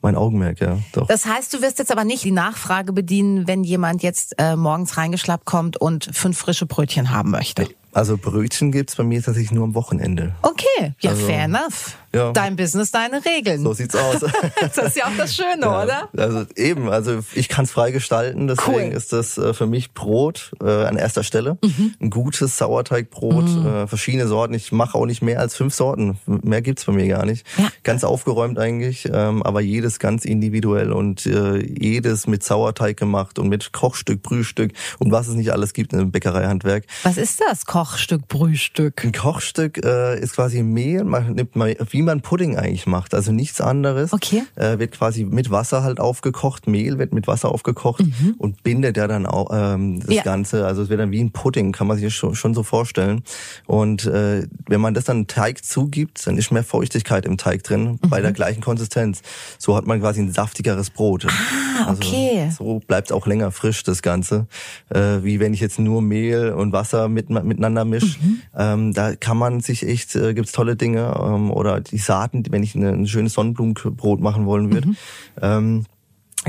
[0.02, 0.78] mein Augenmerk, ja.
[0.92, 1.06] Doch.
[1.06, 4.96] Das heißt, du wirst jetzt aber nicht die Nachfrage bedienen, wenn jemand jetzt äh, morgens
[4.96, 7.68] reingeschlappt kommt und fünf frische Brötchen haben möchte.
[7.92, 10.34] Also Brötchen gibt's bei mir tatsächlich nur am Wochenende.
[10.42, 11.96] Okay, ja, Also, fair enough.
[12.14, 12.33] Ja.
[12.33, 13.62] Dein Business, deine Regeln.
[13.62, 14.20] So sieht's aus.
[14.61, 16.09] das ist ja auch das Schöne, Ja, oder?
[16.16, 18.96] Also eben, also ich kann es frei gestalten, deswegen Cool.
[18.96, 21.59] ist das äh, für mich Brot äh, an erster Stelle.
[21.62, 21.94] Mhm.
[22.01, 24.55] Ein gutes Sauerteigbrot, äh, verschiedene Sorten.
[24.55, 26.18] Ich mache auch nicht mehr als fünf Sorten.
[26.27, 27.46] Mehr gibt's bei mir gar nicht.
[27.57, 27.68] Ja.
[27.83, 33.48] Ganz aufgeräumt eigentlich, ähm, aber jedes ganz individuell und äh, jedes mit Sauerteig gemacht und
[33.48, 36.85] mit Kochstück, Brühstück und was es nicht alles gibt im Bäckereihandwerk.
[37.05, 37.66] Was ist das?
[37.66, 39.05] Kochstück, Brühstück.
[39.05, 43.32] Ein Kochstück äh, ist quasi Mehl, man nimmt mal, wie man Pudding eigentlich macht, also
[43.32, 44.12] nichts anderes.
[44.12, 44.42] Okay.
[44.56, 48.04] Äh, wird quasi mit Wasser halt aufgekocht, Mehl wird mit Wasser aufgekocht
[48.38, 50.14] und bindet ja dann auch ähm, das Mhm.
[50.14, 50.22] Ja.
[50.22, 50.66] Ganze.
[50.66, 53.22] Also es wird dann wie ein Pudding, kann man sich schon, schon so vorstellen.
[53.66, 57.98] Und äh, wenn man das dann Teig zugibt, dann ist mehr Feuchtigkeit im Teig drin,
[58.08, 58.22] bei Mhm.
[58.22, 59.22] der gleichen Konsistenz.
[59.58, 61.26] So hat man quasi ein saftigeres Brot.
[61.26, 62.42] Ah, okay.
[62.46, 64.46] Also, so bleibt auch länger frisch das Ganze,
[64.90, 68.18] äh, wie wenn ich jetzt nur Mehl und Wasser mit, miteinander mische.
[68.20, 68.42] Mhm.
[68.56, 72.62] Ähm, da kann man sich echt, äh, gibt's tolle Dinge ähm, oder die Saaten, wenn
[72.62, 74.88] ich eine, ein schönes Sonnenblumenbrot machen wollen würde.
[74.88, 74.96] Mhm.
[75.40, 75.85] Ähm,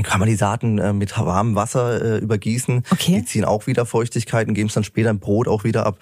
[0.02, 2.82] kann man die Saaten äh, mit warmem Wasser äh, übergießen.
[2.90, 3.20] Okay.
[3.20, 5.98] Die ziehen auch wieder Feuchtigkeit und geben es dann später im Brot auch wieder ab.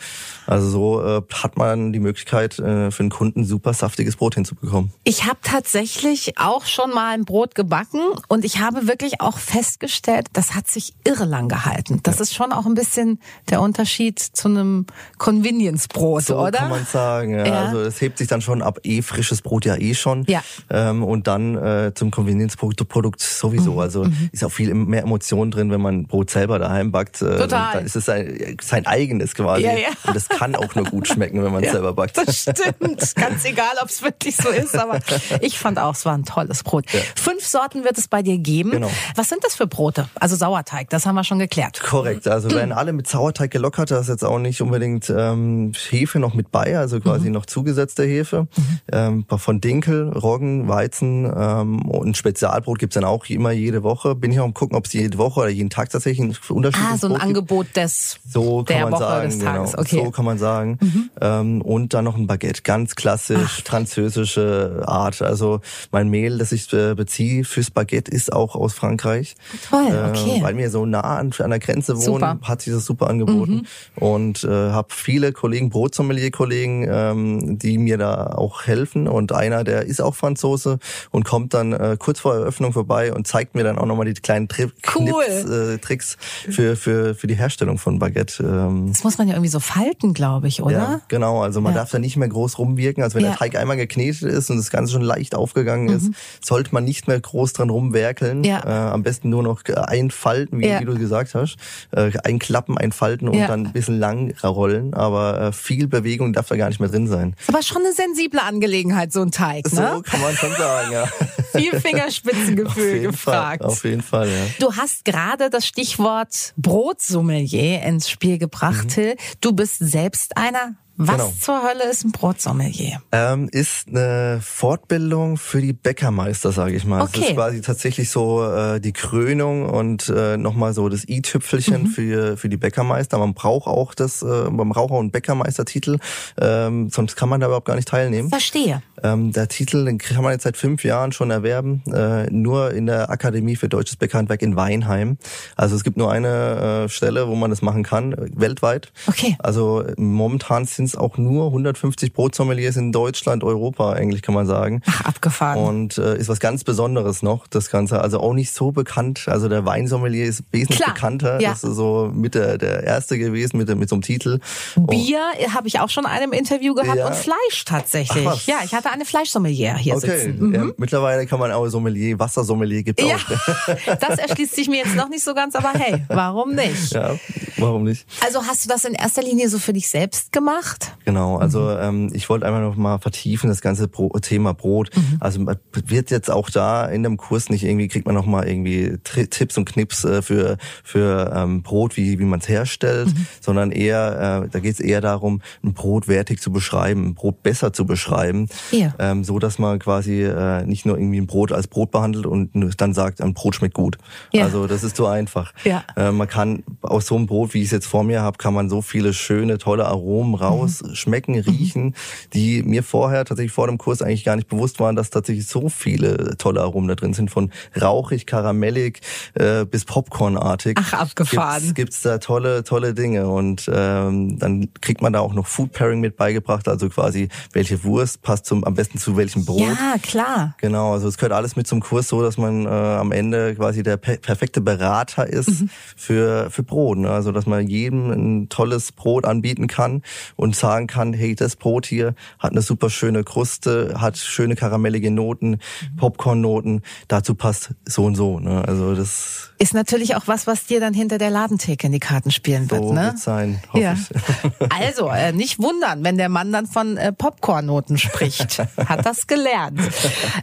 [0.46, 4.92] Also so äh, hat man die Möglichkeit, äh, für den Kunden super saftiges Brot hinzubekommen.
[5.04, 10.28] Ich habe tatsächlich auch schon mal ein Brot gebacken und ich habe wirklich auch festgestellt,
[10.32, 12.00] das hat sich irre lang gehalten.
[12.02, 14.86] Das ist schon auch ein bisschen der Unterschied zu einem
[15.18, 16.58] Convenience-Brot, So oder?
[16.58, 17.34] kann man sagen.
[17.34, 17.46] Ja.
[17.46, 17.64] Ja.
[17.66, 18.80] Also es hebt sich dann schon ab.
[18.84, 20.24] Eh frisches Brot ja eh schon.
[20.28, 20.42] Ja.
[20.70, 23.72] Ähm, und dann äh, zum Convenience-Produkt Produkt sowieso.
[23.72, 23.78] Mhm.
[23.82, 27.20] Also ist auch viel mehr Emotionen drin, wenn man Brot selber daheim backt.
[27.22, 27.74] Äh, Total.
[27.74, 29.64] Dann ist es sein, sein eigenes quasi.
[29.64, 29.88] Ja, ja.
[30.04, 32.16] Und das kann auch nur gut schmecken, wenn man es Ja, selber backt.
[32.16, 33.14] Das stimmt.
[33.16, 35.00] Ganz egal, ob es wirklich so ist, aber
[35.40, 36.86] ich fand auch, es war ein tolles Brot.
[37.16, 38.70] Fünf Sorten wird es bei dir geben.
[38.70, 38.90] Genau.
[39.16, 40.08] Was sind das für Brote?
[40.14, 41.80] Also Sauerteig, das haben wir schon geklärt.
[41.80, 46.18] Korrekt, also werden alle mit Sauerteig gelockert, da ist jetzt auch nicht unbedingt ähm, Hefe
[46.18, 48.46] noch mit bei, also quasi noch zugesetzte Hefe.
[48.90, 54.14] Ähm, von Dinkel, Roggen, Weizen ähm, und Spezialbrot gibt's dann auch immer jede Woche.
[54.14, 56.94] Bin ich auch am gucken, ob es jede Woche oder jeden Tag tatsächlich ein unterschiedliches
[56.94, 57.22] Ah, so ein Brot gibt.
[57.38, 59.70] Angebot des So kann der man Woche sagen, des Tages.
[59.72, 59.80] genau.
[59.82, 60.00] Okay.
[60.00, 60.04] Mhm.
[60.04, 60.78] So kann man sagen.
[61.20, 65.22] Ähm, und dann noch ein Baguette, ganz klassisch französische Art.
[65.22, 69.34] Also mein Mehl, das ich äh, beziehe fürs Baguette, ist auch aus Frankreich.
[69.68, 70.38] Toll, okay.
[70.38, 72.34] Äh, weil wir so nah an, an der Grenze wohnen, Super.
[72.34, 72.48] Mhm.
[72.48, 73.66] hat sich das super angeboten.
[73.96, 79.08] Und äh, habe viele Kollegen, Brotsommelier-Kollegen, ähm, die mir da auch helfen.
[79.08, 80.78] Und einer, der ist auch Franzose
[81.10, 84.14] und kommt dann äh, kurz vor Eröffnung vorbei und zeigt mir dann auch nochmal die
[84.14, 85.12] kleinen Tri Cool.
[85.24, 86.16] Knips, äh, Tricks
[86.50, 88.42] für, für, für die Herstellung von Baguette.
[88.42, 90.72] Ähm, Das muss man ja irgendwie so falten, glaube ich, oder?
[90.72, 91.42] ja, genau.
[91.42, 91.80] Also man Ja.
[91.80, 93.02] darf da nicht mehr groß rumwirken.
[93.02, 93.30] Also wenn Ja.
[93.30, 93.32] Mhm.
[93.32, 96.10] der Teig einmal geknetet ist und das Ganze schon leicht aufgegangen ist,
[96.44, 98.44] sollte man nicht mehr groß dran rumwerkeln.
[98.44, 98.60] Ja.
[98.64, 101.56] Äh, am besten nur noch einfalten, wie, wie du gesagt hast.
[101.92, 104.94] Äh, einklappen, einfalten und dann ein bisschen lang rollen.
[104.94, 107.34] Aber äh, viel Bewegung darf da gar nicht mehr drin sein.
[107.40, 110.02] Ist aber schon eine sensible Angelegenheit, so ein Teig, So ne?
[110.04, 111.06] kann man schon sagen, ja.
[111.54, 113.22] Viel Fingerspitzengefühl gefragt.
[113.22, 113.51] Fall.
[113.60, 114.46] Auf jeden Fall, ja.
[114.58, 119.16] Du hast gerade das Stichwort Brotsommelier ins Spiel gebracht, Till.
[119.40, 120.74] Du bist selbst einer.
[120.98, 121.32] Was Genau.
[121.40, 123.00] zur Hölle ist ein Brotsommelier?
[123.12, 127.02] Ähm, ist eine Fortbildung für die Bäckermeister, sage ich mal.
[127.02, 127.28] Okay.
[127.28, 132.50] ist quasi tatsächlich so äh, die Krönung und äh, nochmal so das i-Tüpfelchen für, für
[132.50, 133.16] die Bäckermeister.
[133.18, 135.98] Man braucht auch das, äh, man braucht auch einen Bäckermeistertitel,
[136.38, 138.28] ähm, sonst kann man da überhaupt gar nicht teilnehmen.
[138.28, 138.82] Verstehe.
[139.02, 142.86] Ähm, der Titel den kann man jetzt seit fünf Jahren schon erwerben, äh, nur in
[142.86, 145.18] der Akademie für Deutsches Bäckerhandwerk in Weinheim.
[145.56, 148.92] Also es gibt nur eine äh, Stelle, wo man das machen kann, äh, weltweit.
[149.06, 149.36] Okay.
[149.38, 154.82] Also momentan sind es auch nur 150 Brotsommeliers in Deutschland, Europa eigentlich kann man sagen.
[154.86, 155.58] Ach, abgefahren.
[155.62, 158.00] Und äh, ist was ganz Besonderes noch, das Ganze.
[158.00, 159.24] Also auch nicht so bekannt.
[159.26, 161.40] Also der Weinsommelier ist wesentlich Klar, bekannter.
[161.40, 161.50] ja.
[161.50, 164.38] Das ist so mit der, der erste gewesen, mit, mit so einem Titel.
[164.76, 165.20] Bier
[165.54, 167.06] habe ich auch schon in einem Interview gehabt Ja.
[167.08, 168.26] und Fleisch tatsächlich.
[168.26, 170.48] Ach, ja, ich hatte eine Fleischsommelier hier Okay, sitzen.
[170.48, 170.54] Mhm.
[170.54, 173.66] ja, mittlerweile kann man auch Sommelier, Wassersommelier gibt Ja, auch.
[174.00, 176.92] das erschließt sich mir jetzt noch nicht so ganz, aber hey, warum nicht?
[176.92, 177.16] Ja,
[177.58, 178.06] warum nicht?
[178.24, 180.92] Also hast du das in erster Linie so für dich selbst gemacht?
[181.04, 184.90] Genau, also ähm, ich wollte einfach noch mal vertiefen das ganze Bro Thema Brot.
[185.20, 188.46] Also man wird jetzt auch da in dem Kurs nicht irgendwie kriegt man noch mal
[188.48, 193.08] irgendwie Tri Tipps und Knips äh, für für ähm, Brot, wie wie man es herstellt,
[193.40, 197.42] sondern eher äh, da geht es eher darum, ein Brot wertig zu beschreiben, ein Brot
[197.42, 198.81] besser zu beschreiben, Ja.
[198.98, 202.50] Ähm, so dass man quasi äh, nicht nur irgendwie ein Brot als Brot behandelt und
[202.78, 203.98] dann sagt, ein Brot schmeckt gut.
[204.32, 204.44] Ja.
[204.44, 205.52] Also das ist so einfach.
[205.64, 205.84] Ja.
[205.96, 208.54] Äh, man kann aus so einem Brot, wie ich es jetzt vor mir habe, kann
[208.54, 211.94] man so viele schöne, tolle Aromen raus schmecken, riechen,
[212.32, 215.68] die mir vorher tatsächlich vor dem Kurs eigentlich gar nicht bewusst waren, dass tatsächlich so
[215.68, 219.00] viele tolle Aromen da drin sind, von rauchig, karamellig
[219.34, 220.78] äh, bis Popcornartig.
[220.80, 221.60] Ach, abgefahren.
[221.60, 225.72] Gibt's, gibt's da tolle, tolle Dinge und ähm, dann kriegt man da auch noch Food
[225.72, 229.60] Pairing mit beigebracht, also quasi welche Wurst passt zum am besten zu welchem Brot.
[229.60, 230.54] Ja, klar.
[230.58, 233.82] Genau, also es gehört alles mit zum Kurs so, dass man äh, am Ende quasi
[233.82, 235.64] der per perfekte Berater ist
[235.96, 236.98] für für Brot.
[236.98, 237.10] Ne?
[237.10, 240.02] Also dass man jedem ein tolles Brot anbieten kann
[240.36, 245.10] und sagen kann, hey, das Brot hier hat eine super schöne Kruste, hat schöne karamellige
[245.10, 245.58] Noten,
[245.98, 246.80] Popcorn-Noten.
[247.08, 248.38] Dazu passt so und so.
[248.40, 248.64] Ne?
[248.66, 252.30] Also das Ist natürlich auch was, was dir dann hinter der Ladentheke in die Karten
[252.30, 253.02] spielen wird, so ne?
[253.04, 253.92] wird sein, hoffe Ja.
[253.94, 254.72] ich.
[254.72, 258.51] Also, äh, nicht wundern, wenn der Mann dann von äh, Popcornnoten spricht.
[258.58, 259.80] Hat das gelernt.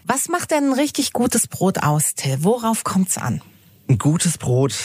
[0.05, 2.43] Was macht denn ein richtig gutes Brot aus, Till?
[2.43, 3.41] Worauf kommt's an?
[3.89, 4.75] Ein gutes Brot,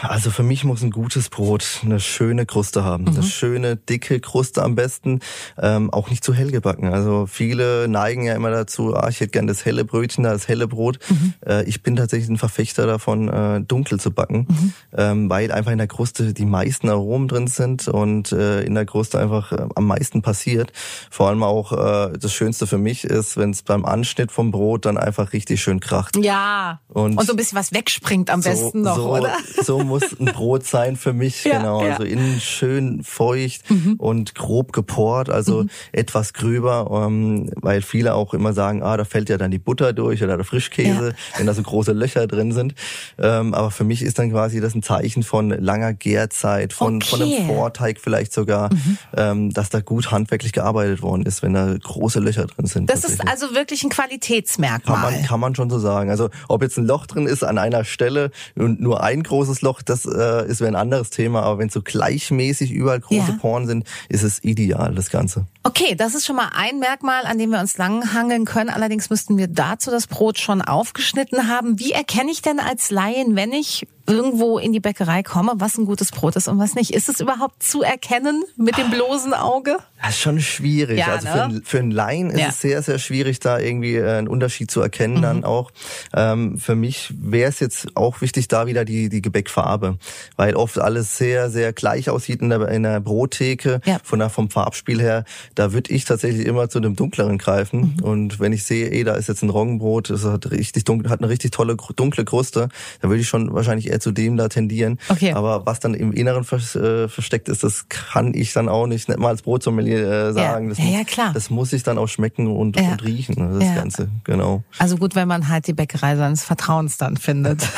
[0.00, 3.04] also für mich muss ein gutes Brot eine schöne Kruste haben.
[3.04, 3.10] Mhm.
[3.10, 5.20] Eine schöne, dicke Kruste am besten.
[5.58, 6.88] Ähm, auch nicht zu hell gebacken.
[6.88, 10.66] Also viele neigen ja immer dazu, ah, ich hätte gern das helle Brötchen, das helle
[10.66, 10.98] Brot.
[11.10, 11.34] Mhm.
[11.44, 14.72] Äh, ich bin tatsächlich ein Verfechter davon, äh, dunkel zu backen, mhm.
[14.96, 18.86] ähm, weil einfach in der Kruste die meisten Aromen drin sind und äh, in der
[18.86, 20.72] Kruste einfach äh, am meisten passiert.
[21.10, 24.86] Vor allem auch äh, das Schönste für mich ist, wenn es beim Anschnitt vom Brot
[24.86, 26.16] dann einfach richtig schön kracht.
[26.16, 26.80] Ja.
[26.88, 29.36] Und, und so ein bisschen was wegspringt am besten besten noch, so, oder?
[29.62, 31.84] So muss ein Brot sein für mich, ja, genau.
[31.84, 31.92] Ja.
[31.92, 33.94] Also innen schön feucht mhm.
[33.94, 35.70] und grob geport, also mhm.
[35.92, 39.92] etwas gröber, ähm, weil viele auch immer sagen, ah, da fällt ja dann die Butter
[39.92, 41.38] durch oder der Frischkäse, ja.
[41.38, 42.74] wenn da so große Löcher drin sind.
[43.18, 47.06] Ähm, aber für mich ist dann quasi das ein Zeichen von langer Gärzeit, von, okay.
[47.08, 48.98] von einem Vorteig vielleicht sogar, mhm.
[49.16, 52.90] ähm, dass da gut handwerklich gearbeitet worden ist, wenn da große Löcher drin sind.
[52.90, 55.02] Das ist also wirklich ein Qualitätsmerkmal.
[55.02, 56.10] Kann man, kann man schon so sagen.
[56.10, 59.82] Also ob jetzt ein Loch drin ist an einer Stelle, und nur ein großes Loch,
[59.82, 61.42] das äh, ist ein anderes Thema.
[61.42, 63.38] Aber wenn so gleichmäßig überall große ja.
[63.40, 65.46] Poren sind, ist es ideal, das Ganze.
[65.62, 68.70] Okay, das ist schon mal ein Merkmal, an dem wir uns langhangeln können.
[68.70, 71.78] Allerdings müssten wir dazu das Brot schon aufgeschnitten haben.
[71.78, 75.86] Wie erkenne ich denn als Laien, wenn ich irgendwo in die Bäckerei komme, was ein
[75.86, 76.92] gutes Brot ist und was nicht?
[76.92, 79.78] Ist es überhaupt zu erkennen mit dem bloßen Auge?
[80.00, 80.98] Das ist schon schwierig.
[80.98, 81.32] Ja, also ne?
[81.32, 82.48] für, einen, für einen Laien ist ja.
[82.48, 85.22] es sehr, sehr schwierig, da irgendwie äh, einen Unterschied zu erkennen mhm.
[85.22, 85.70] dann auch.
[86.14, 89.98] Ähm, für mich wäre es jetzt auch wichtig, da wieder die, die Gebäckfarbe,
[90.36, 93.98] weil oft alles sehr, sehr gleich aussieht in der, in der Brottheke, ja.
[94.02, 95.24] von der, vom Farbspiel her.
[95.54, 97.94] Da würde ich tatsächlich immer zu dem dunkleren greifen.
[97.96, 98.04] Mhm.
[98.04, 101.20] Und wenn ich sehe, ey, da ist jetzt ein Roggenbrot, das hat richtig dunkel, hat
[101.20, 102.68] eine richtig tolle dunkle Kruste,
[103.00, 104.98] dann würde ich schon wahrscheinlich eher zu dem da tendieren.
[105.08, 105.32] Okay.
[105.32, 109.18] Aber was dann im Inneren äh, versteckt ist, das kann ich dann auch nicht, nicht
[109.18, 110.64] mal als Brotsommelier äh, sagen.
[110.64, 110.68] Ja.
[110.70, 111.30] Das, ja, ja, klar.
[111.32, 112.92] das muss ich dann auch schmecken und, ja.
[112.92, 113.74] und riechen, ne, das ja.
[113.74, 114.08] Ganze.
[114.24, 114.64] Genau.
[114.78, 117.68] Also gut, wenn man halt die Bäckerei seines Vertrauens dann findet.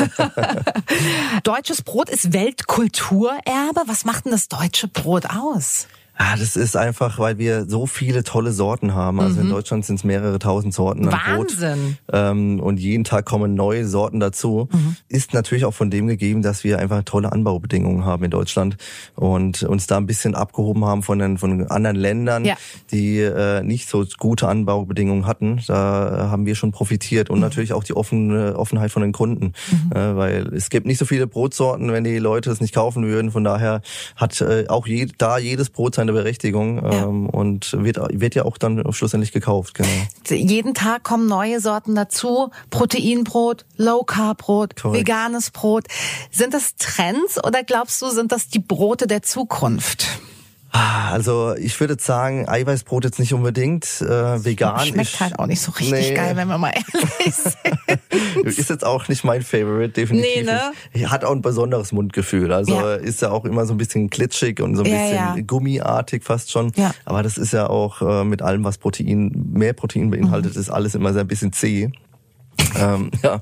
[1.45, 3.83] Deutsches Brot ist Weltkulturerbe.
[3.87, 5.87] Was macht denn das deutsche Brot aus?
[6.19, 9.21] Ah, das ist einfach, weil wir so viele tolle Sorten haben.
[9.21, 9.43] Also mhm.
[9.43, 11.97] in Deutschland sind es mehrere tausend Sorten an Wahnsinn.
[12.07, 12.15] Brot.
[12.15, 14.69] Ähm, und jeden Tag kommen neue Sorten dazu.
[14.73, 14.97] Mhm.
[15.09, 18.79] Ist natürlich auch von dem gegeben, dass wir einfach tolle Anbaubedingungen haben in Deutschland
[19.15, 22.55] und uns da ein bisschen abgehoben haben von den von anderen Ländern, ja.
[22.91, 25.61] die äh, nicht so gute Anbaubedingungen hatten.
[25.67, 27.43] Da haben wir schon profitiert und mhm.
[27.43, 29.93] natürlich auch die offene Offenheit von den Kunden, mhm.
[29.93, 33.31] äh, weil es gibt nicht so viele Brotsorten, wenn die Leute es nicht kaufen würden.
[33.31, 33.83] Von daher
[34.17, 37.05] hat äh, auch je, da jedes Brot sein seine Berechtigung ja.
[37.05, 39.75] ähm, und wird, wird ja auch dann schlussendlich gekauft.
[39.75, 39.89] Genau.
[40.29, 42.51] Jeden Tag kommen neue Sorten dazu.
[42.71, 45.01] Proteinbrot, Low Carb Brot, Korrekt.
[45.01, 45.85] veganes Brot.
[46.31, 50.07] Sind das Trends oder glaubst du, sind das die Brote der Zukunft?
[50.73, 53.85] Ah, also ich würde sagen, Eiweißbrot jetzt nicht unbedingt.
[54.01, 56.15] Äh, vegan schmeckt ich, halt auch nicht so richtig nee.
[56.15, 58.59] geil, wenn wir mal ehrlich sind.
[58.59, 60.37] ist jetzt auch nicht mein Favorite, definitiv.
[60.37, 60.73] Nee, ne?
[60.93, 61.11] nicht.
[61.11, 62.53] Hat auch ein besonderes Mundgefühl.
[62.53, 62.95] Also ja.
[62.97, 65.37] ist ja auch immer so ein bisschen glitschig und so ein ja, bisschen ja.
[65.47, 66.73] gummiartig fast schon.
[66.77, 66.93] Ja.
[67.05, 70.61] Aber das ist ja auch äh, mit allem, was Protein, mehr Protein beinhaltet, mhm.
[70.61, 71.91] ist alles immer sehr ein bisschen zäh
[72.79, 73.41] ähm, ja,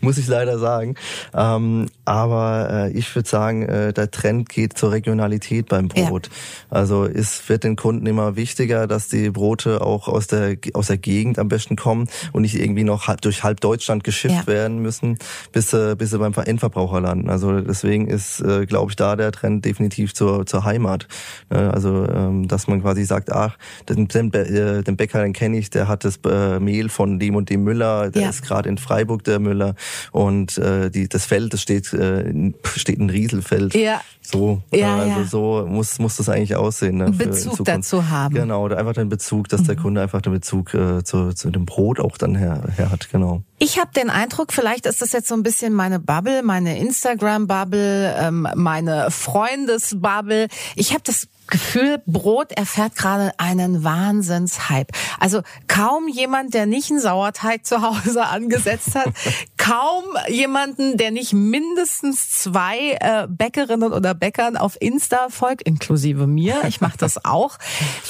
[0.00, 0.94] muss ich leider sagen.
[1.34, 6.26] Ähm, aber äh, ich würde sagen, äh, der Trend geht zur Regionalität beim Brot.
[6.26, 6.76] Ja.
[6.78, 10.98] Also es wird den Kunden immer wichtiger, dass die Brote auch aus der aus der
[10.98, 14.46] Gegend am besten kommen und nicht irgendwie noch halb, durch halb Deutschland geschifft ja.
[14.46, 15.18] werden müssen,
[15.52, 17.30] bis äh, bis sie beim Endverbraucher landen.
[17.30, 21.06] Also deswegen ist, äh, glaube ich, da der Trend definitiv zur zur Heimat.
[21.50, 23.56] Äh, also ähm, dass man quasi sagt, ach,
[23.88, 27.36] den, den, äh, den Bäcker, den kenne ich, der hat das äh, Mehl von dem
[27.36, 28.28] und dem Müller, der ja.
[28.30, 29.74] ist gerade in Freiburg der Müller
[30.12, 33.74] und äh, die, das Feld, das steht, äh, steht ein Rieselfeld.
[33.74, 34.00] Ja.
[34.22, 35.26] So, ja, also ja.
[35.26, 36.98] so muss, muss das eigentlich aussehen.
[36.98, 38.34] Ne, Bezug dazu haben.
[38.34, 39.66] Genau, einfach den Bezug, dass mhm.
[39.66, 43.10] der Kunde einfach den Bezug äh, zu, zu dem Brot auch dann her, her hat,
[43.10, 43.42] genau.
[43.58, 48.14] Ich habe den Eindruck, vielleicht ist das jetzt so ein bisschen meine Bubble, meine Instagram-Bubble,
[48.18, 50.48] ähm, meine Freundes-Bubble.
[50.76, 54.92] Ich habe das Gefühl, Brot erfährt gerade einen Wahnsinnshype.
[55.18, 59.08] Also kaum jemand, der nicht einen Sauerteig zu Hause angesetzt hat,
[59.56, 66.62] kaum jemanden, der nicht mindestens zwei äh, Bäckerinnen oder Bäckern auf Insta folgt, inklusive mir.
[66.66, 67.58] Ich mache das auch.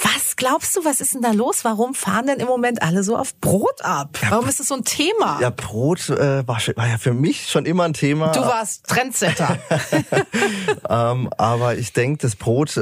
[0.03, 1.64] Was glaubst du, was ist denn da los?
[1.64, 4.18] Warum fahren denn im Moment alle so auf Brot ab?
[4.29, 5.38] Warum ist das so ein Thema?
[5.40, 8.33] Ja, Brot äh, war, war ja für mich schon immer ein Thema.
[8.33, 9.59] Du warst Trendsetter.
[10.88, 12.81] ähm, aber ich denke, das Brot äh,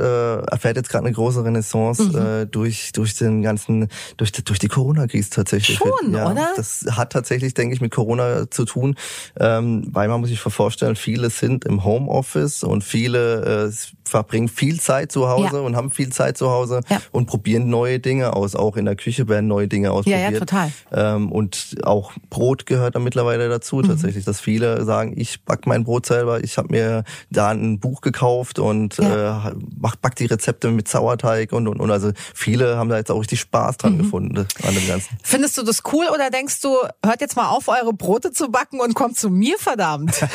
[0.51, 2.17] erfährt jetzt gerade eine große Renaissance mhm.
[2.17, 5.79] äh, durch durch den ganzen durch durch die Corona-Krise tatsächlich.
[5.79, 6.49] Schon, ja, oder?
[6.57, 8.97] Das hat tatsächlich, denke ich, mit Corona zu tun,
[9.39, 13.73] ähm, weil man muss sich vorstellen, viele sind im Homeoffice und viele äh,
[14.09, 15.61] verbringen viel Zeit zu Hause ja.
[15.61, 17.01] und haben viel Zeit zu Hause ja.
[17.13, 18.55] und probieren neue Dinge aus.
[18.55, 20.21] Auch in der Küche werden neue Dinge ausprobiert.
[20.21, 20.73] Ja, ja, total.
[20.93, 23.89] Ähm, und auch Brot gehört da mittlerweile dazu mhm.
[23.89, 28.01] tatsächlich, dass viele sagen, ich back mein Brot selber, ich habe mir da ein Buch
[28.01, 29.51] gekauft und ja.
[29.51, 31.91] äh, back die Rezepte mit Sauerteig und, und, und.
[31.91, 33.99] Also viele haben da jetzt auch richtig Spaß dran mhm.
[33.99, 35.19] gefunden an dem Ganzen.
[35.23, 38.81] Findest du das cool oder denkst du, hört jetzt mal auf, eure Brote zu backen
[38.81, 40.27] und kommt zu mir, verdammt?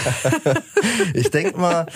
[1.13, 1.87] ich denk mal,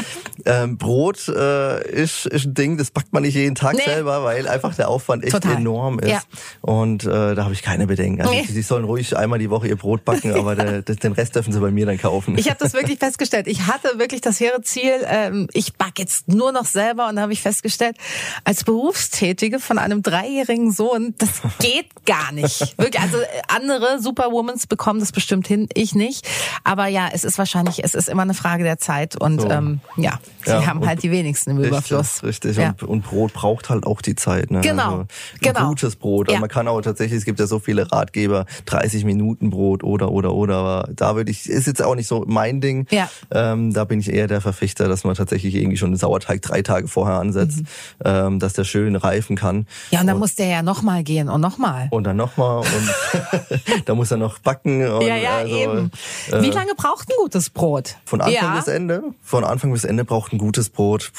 [0.46, 1.32] ähm, Brot äh,
[1.76, 3.84] ist, ist ein Ding, das backt man nicht jeden Tag nee.
[3.84, 5.58] selber, weil einfach der Aufwand echt Total.
[5.58, 6.10] enorm ist.
[6.10, 6.22] Ja.
[6.62, 8.22] Und äh, da habe ich keine Bedenken.
[8.22, 8.46] Also, nee.
[8.48, 11.60] Sie sollen ruhig einmal die Woche ihr Brot backen, aber der, den Rest dürfen sie
[11.60, 12.38] bei mir dann kaufen.
[12.38, 13.48] Ich habe das wirklich festgestellt.
[13.48, 17.24] Ich hatte wirklich das hehre Ziel, ähm, ich back jetzt nur noch selber und da
[17.24, 17.98] habe ich festgestellt,
[18.44, 22.78] als Berufstätige von einem dreijährigen Sohn, das geht gar nicht.
[22.78, 26.28] Wirklich, also andere Superwomans bekommen das bestimmt hin, ich nicht.
[26.64, 29.50] Aber ja, es ist wahrscheinlich, es ist immer eine Frage der Zeit und so.
[29.50, 32.24] ähm, ja, sie ja, haben halt die wenigsten im Überfluss.
[32.24, 32.70] Richtig, ja.
[32.70, 34.52] und, und, Brot braucht halt auch die Zeit.
[34.52, 34.62] Ne?
[34.62, 35.06] Genau, also
[35.42, 35.70] genau.
[35.70, 36.28] Gutes Brot.
[36.28, 36.40] Also ja.
[36.40, 40.34] man kann auch tatsächlich, es gibt ja so viele Ratgeber, 30 Minuten Brot oder oder
[40.34, 40.56] oder.
[40.56, 42.88] Aber da würde ich, ist jetzt auch nicht so mein Ding.
[42.90, 43.10] Ja.
[43.32, 46.62] Ähm, da bin ich eher der Verfechter, dass man tatsächlich irgendwie schon den Sauerteig drei
[46.62, 47.66] Tage vorher ansetzt, mhm.
[48.06, 49.68] ähm, dass der schön reifen kann.
[49.92, 51.88] Ja, und dann und, muss der ja nochmal gehen und nochmal.
[51.92, 54.88] Und dann nochmal und da muss er noch backen.
[54.88, 55.92] Und ja, ja, also, eben.
[56.28, 57.96] Wie äh, lange braucht ein gutes Brot?
[58.06, 58.56] Von Anfang ja.
[58.56, 59.04] bis Ende?
[59.24, 61.12] Von Anfang bis Ende braucht ein gutes Brot.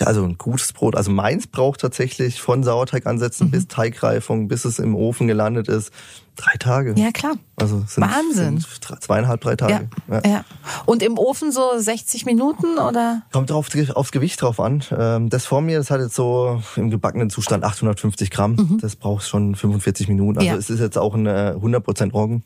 [0.00, 0.96] Also ein gutes Brot.
[0.96, 3.50] Also meins braucht tatsächlich von Sauerteig ansetzen mhm.
[3.52, 5.92] bis Teigreifung, bis es im Ofen gelandet ist,
[6.36, 6.94] Drei Tage.
[6.96, 7.34] Ja, klar.
[7.56, 8.60] Also sind, Wahnsinn.
[8.60, 9.88] Sind zweieinhalb, drei Tage.
[10.08, 10.30] Ja, ja.
[10.30, 10.44] ja.
[10.86, 13.22] Und im Ofen so 60 Minuten oder?
[13.32, 14.82] Kommt drauf, aufs Gewicht drauf an.
[14.96, 18.54] Ähm, das vor mir, das hat jetzt so im gebackenen Zustand 850 Gramm.
[18.54, 18.78] Mhm.
[18.80, 20.38] Das braucht schon 45 Minuten.
[20.38, 20.56] Also ja.
[20.56, 22.42] es ist jetzt auch ein 100% Roggen.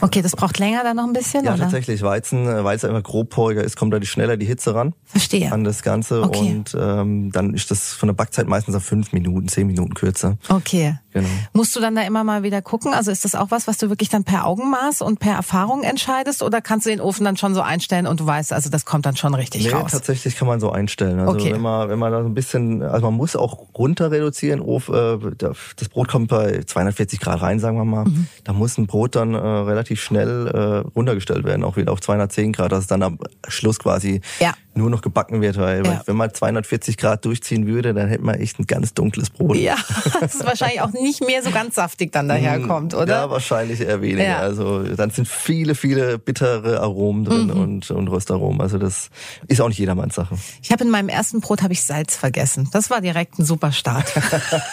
[0.00, 1.62] Okay, das braucht länger dann noch ein bisschen, ja, oder?
[1.62, 2.02] tatsächlich.
[2.02, 4.94] Weizen, äh, weil es einfach grobporiger ist, kommt da die schneller die Hitze ran.
[5.04, 5.50] Verstehe.
[5.52, 6.22] An das Ganze.
[6.22, 6.38] Okay.
[6.56, 10.36] Und ähm, dann ist das von der Backzeit meistens auf fünf Minuten, zehn Minuten kürzer.
[10.48, 10.96] Okay.
[11.12, 11.28] Genau.
[11.52, 12.92] Musst du dann da immer mal wieder gucken?
[12.92, 16.42] Also ist das auch was, was du wirklich dann per Augenmaß und per Erfahrung entscheidest?
[16.42, 19.06] Oder kannst du den Ofen dann schon so einstellen und du weißt, also das kommt
[19.06, 19.90] dann schon richtig nee, raus?
[19.90, 21.18] tatsächlich kann man so einstellen.
[21.20, 21.54] Also okay.
[21.54, 24.60] wenn man, wenn man da so ein bisschen, also man muss auch runter reduzieren.
[24.60, 28.04] Äh, das Brot kommt bei 240 Grad rein, sagen wir mal.
[28.04, 28.26] Mhm.
[28.44, 32.52] Da muss ein Brot dann äh, relativ schnell äh, runtergestellt werden, auch wieder auf 210
[32.52, 36.02] Grad, dass es dann am Schluss quasi ja nur noch gebacken wird, weil ja.
[36.06, 39.56] wenn man 240 Grad durchziehen würde, dann hätte man echt ein ganz dunkles Brot.
[39.56, 39.76] Ja,
[40.20, 43.12] das ist wahrscheinlich auch nicht mehr so ganz saftig dann daherkommt, oder?
[43.12, 44.24] Ja, wahrscheinlich eher weniger.
[44.24, 44.38] Ja.
[44.38, 47.60] Also dann sind viele, viele bittere Aromen drin mhm.
[47.60, 48.60] und, und Röstaromen.
[48.62, 49.10] Also das
[49.48, 50.38] ist auch nicht jedermanns Sache.
[50.62, 52.68] Ich habe in meinem ersten Brot habe ich Salz vergessen.
[52.72, 54.06] Das war direkt ein super Start.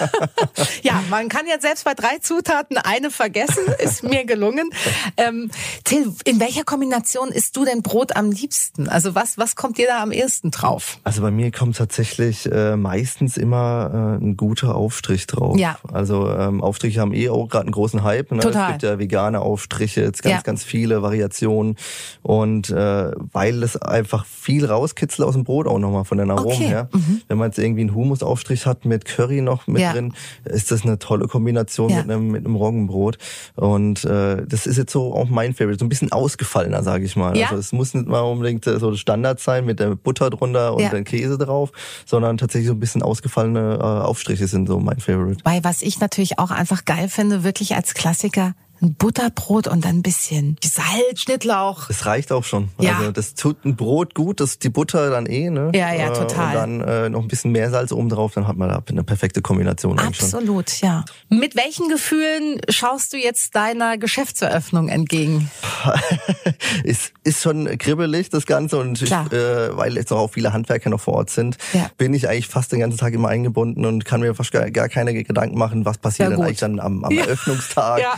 [0.84, 3.64] ja, man kann jetzt selbst bei drei Zutaten eine vergessen.
[3.80, 4.70] Ist mir gelungen.
[5.18, 5.52] Ähm,
[5.84, 8.90] Till, in welcher Kombination isst du denn Brot am liebsten?
[8.90, 11.00] Also was, was kommt dir da am ersten drauf?
[11.04, 15.58] Also bei mir kommt tatsächlich äh, meistens immer äh, ein guter Aufstrich drauf.
[15.58, 15.78] Ja.
[15.92, 18.32] Also ähm, Aufstriche haben eh auch gerade einen großen Hype.
[18.32, 18.40] Ne?
[18.40, 18.64] Total.
[18.64, 20.42] Es gibt ja vegane Aufstriche, jetzt ganz, ja.
[20.42, 21.76] ganz viele Variationen.
[22.22, 26.56] Und äh, weil es einfach viel rauskitzelt aus dem Brot auch nochmal von den Aromen
[26.56, 26.68] okay.
[26.68, 26.90] her.
[26.92, 27.22] Mhm.
[27.28, 29.94] Wenn man jetzt irgendwie einen Humusaufstrich hat mit Curry noch mit ja.
[29.94, 30.14] drin,
[30.46, 31.98] ist das eine tolle Kombination ja.
[31.98, 33.18] mit einem mit einem Roggenbrot.
[33.56, 37.18] Und äh, das ist jetzt so auch mein Favorite, so ein bisschen ausgefallener, sage ich
[37.18, 37.36] mal.
[37.38, 37.48] Ja.
[37.48, 40.84] Also es muss nicht mal unbedingt äh, so Standard sein mit der Butter drunter und
[40.84, 40.90] ja.
[40.90, 41.74] dann Käse drauf,
[42.06, 45.42] sondern tatsächlich so ein bisschen ausgefallene äh, Aufstriche sind so mein Favorite.
[45.44, 49.98] Weil was ich natürlich auch einfach geil finde, wirklich als Klassiker, ein Butterbrot und dann
[49.98, 51.88] ein bisschen Salz, Schnittlauch.
[51.88, 52.70] Das reicht auch schon.
[52.80, 52.98] Ja.
[52.98, 55.72] Also das tut ein Brot gut, das die Butter dann eh, ne?
[55.74, 56.70] Ja, ja, total.
[56.70, 59.04] Und dann äh, noch ein bisschen mehr Salz oben drauf, dann hat man da eine
[59.04, 60.00] perfekte Kombination.
[60.00, 60.90] Absolut, schon.
[60.90, 61.06] ja.
[61.30, 65.50] Mit welchen Gefühlen schaust du jetzt deiner Geschäftseröffnung entgegen?
[66.84, 68.78] ist, ist schon kribbelig, das Ganze.
[68.78, 71.90] Und ich, äh, weil jetzt auch viele Handwerker noch vor Ort sind, ja.
[71.98, 74.90] bin ich eigentlich fast den ganzen Tag immer eingebunden und kann mir fast gar, gar
[74.90, 77.24] keine Gedanken machen, was passiert dann eigentlich dann am, am ja.
[77.24, 78.02] Eröffnungstag.
[78.02, 78.18] Ja.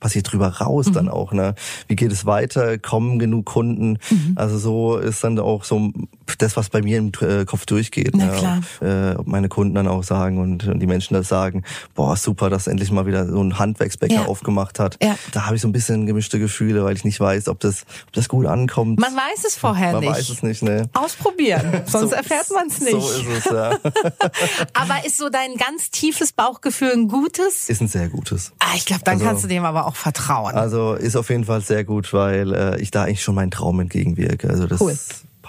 [0.00, 0.92] Was passiert drüber raus mhm.
[0.92, 1.54] dann auch, ne?
[1.86, 2.78] Wie geht es weiter?
[2.78, 3.98] Kommen genug Kunden?
[4.10, 4.32] Mhm.
[4.34, 5.92] Also so ist dann auch so
[6.36, 8.12] das, was bei mir im äh, Kopf durchgeht.
[8.14, 8.60] Na, klar.
[8.80, 11.64] Äh, ob meine Kunden dann auch sagen und, und die Menschen das sagen,
[11.94, 14.24] boah, super, dass endlich mal wieder so ein Handwerksbäcker ja.
[14.26, 14.96] aufgemacht hat.
[15.02, 15.16] Ja.
[15.32, 18.12] Da habe ich so ein bisschen gemischte Gefühle, weil ich nicht weiß, ob das, ob
[18.12, 19.00] das gut ankommt.
[19.00, 20.10] Man weiß es vorher man nicht.
[20.10, 20.88] Man weiß es nicht, ne?
[20.92, 22.92] Ausprobieren, sonst so, erfährt man es nicht.
[22.92, 23.70] So ist es, ja.
[24.74, 27.68] aber ist so dein ganz tiefes Bauchgefühl ein gutes?
[27.68, 28.52] Ist ein sehr gutes.
[28.58, 30.54] Ah, ich glaube, dann also, kannst du dem aber auch vertrauen.
[30.54, 33.80] Also ist auf jeden Fall sehr gut, weil äh, ich da eigentlich schon meinen Traum
[33.80, 34.48] entgegenwirke.
[34.48, 34.96] Also das cool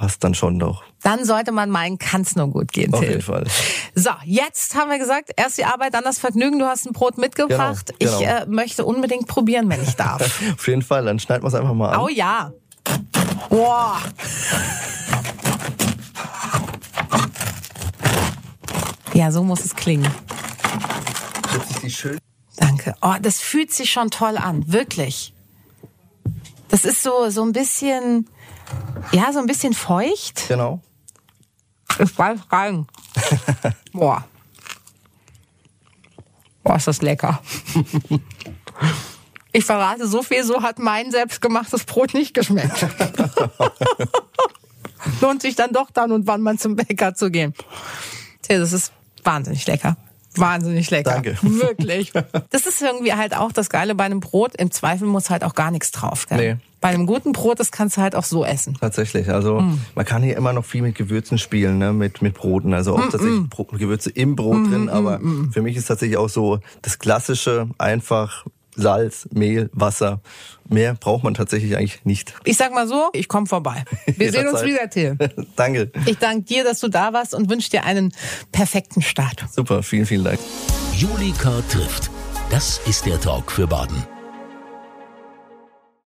[0.02, 0.84] passt dann schon doch.
[1.04, 2.92] Dann sollte man meinen, kann es nur gut gehen.
[2.92, 3.10] Auf Till.
[3.10, 3.46] jeden Fall.
[3.94, 6.58] So, jetzt haben wir gesagt, erst die Arbeit, dann das Vergnügen.
[6.58, 7.94] Du hast ein Brot mitgebracht.
[8.00, 8.42] Genau, Ich genau.
[8.42, 10.22] äh, möchte unbedingt probieren, wenn ich darf.
[10.54, 12.00] Auf jeden Fall, dann schneiden wir es einfach mal an.
[12.00, 12.52] oh ja.
[13.50, 14.00] Boah.
[19.14, 20.10] Ja, so muss es klingen.
[21.54, 22.18] Setzt sich die schön
[22.58, 22.96] Danke.
[23.04, 25.34] Oh, das fühlt sich schon toll an, wirklich.
[26.70, 28.28] Das ist so so ein bisschen,
[29.12, 30.48] ja, so ein bisschen feucht.
[30.48, 30.82] Genau.
[32.00, 32.88] Ich weiß rein.
[33.94, 34.26] Boah.
[36.64, 37.42] Boah, ist das lecker.
[39.54, 42.86] Ich verrate so viel, so hat mein selbstgemachtes Brot nicht geschmeckt.
[45.22, 47.54] Lohnt sich dann doch dann und wann mal zum Bäcker zu gehen.
[48.48, 48.94] Das ist
[49.24, 49.98] wahnsinnig lecker.
[50.36, 51.12] Wahnsinnig lecker.
[51.12, 51.38] Danke.
[51.42, 52.12] Wirklich.
[52.50, 54.56] Das ist irgendwie halt auch das Geile bei einem Brot.
[54.56, 56.28] Im Zweifel muss halt auch gar nichts drauf.
[56.28, 56.56] Gell?
[56.56, 56.62] Nee.
[56.80, 58.76] Bei einem guten Brot, das kannst du halt auch so essen.
[58.80, 59.30] Tatsächlich.
[59.30, 59.80] Also Mm.
[59.94, 61.94] man kann hier immer noch viel mit Gewürzen spielen, ne?
[61.94, 62.74] mit, mit Broten.
[62.74, 64.90] Also auch tatsächlich Bro Gewürze im Brot Mm, drin.
[64.90, 65.20] Aber
[65.52, 70.22] für mich ist tatsächlich auch so das Klassische einfach Salz, Mehl, Wasser.
[70.70, 72.34] Mehr braucht man tatsächlich eigentlich nicht.
[72.44, 73.84] Ich sag mal so, ich komme vorbei.
[74.06, 75.18] Wir sehen uns wieder, Till.
[75.56, 75.92] Danke.
[76.06, 78.14] Ich danke dir, dass du da warst und wünsche dir einen
[78.52, 79.46] perfekten Start.
[79.52, 80.40] Super, vielen, vielen Dank.
[80.94, 82.10] Julika trifft.
[82.50, 84.11] Das ist der Talk für Baden.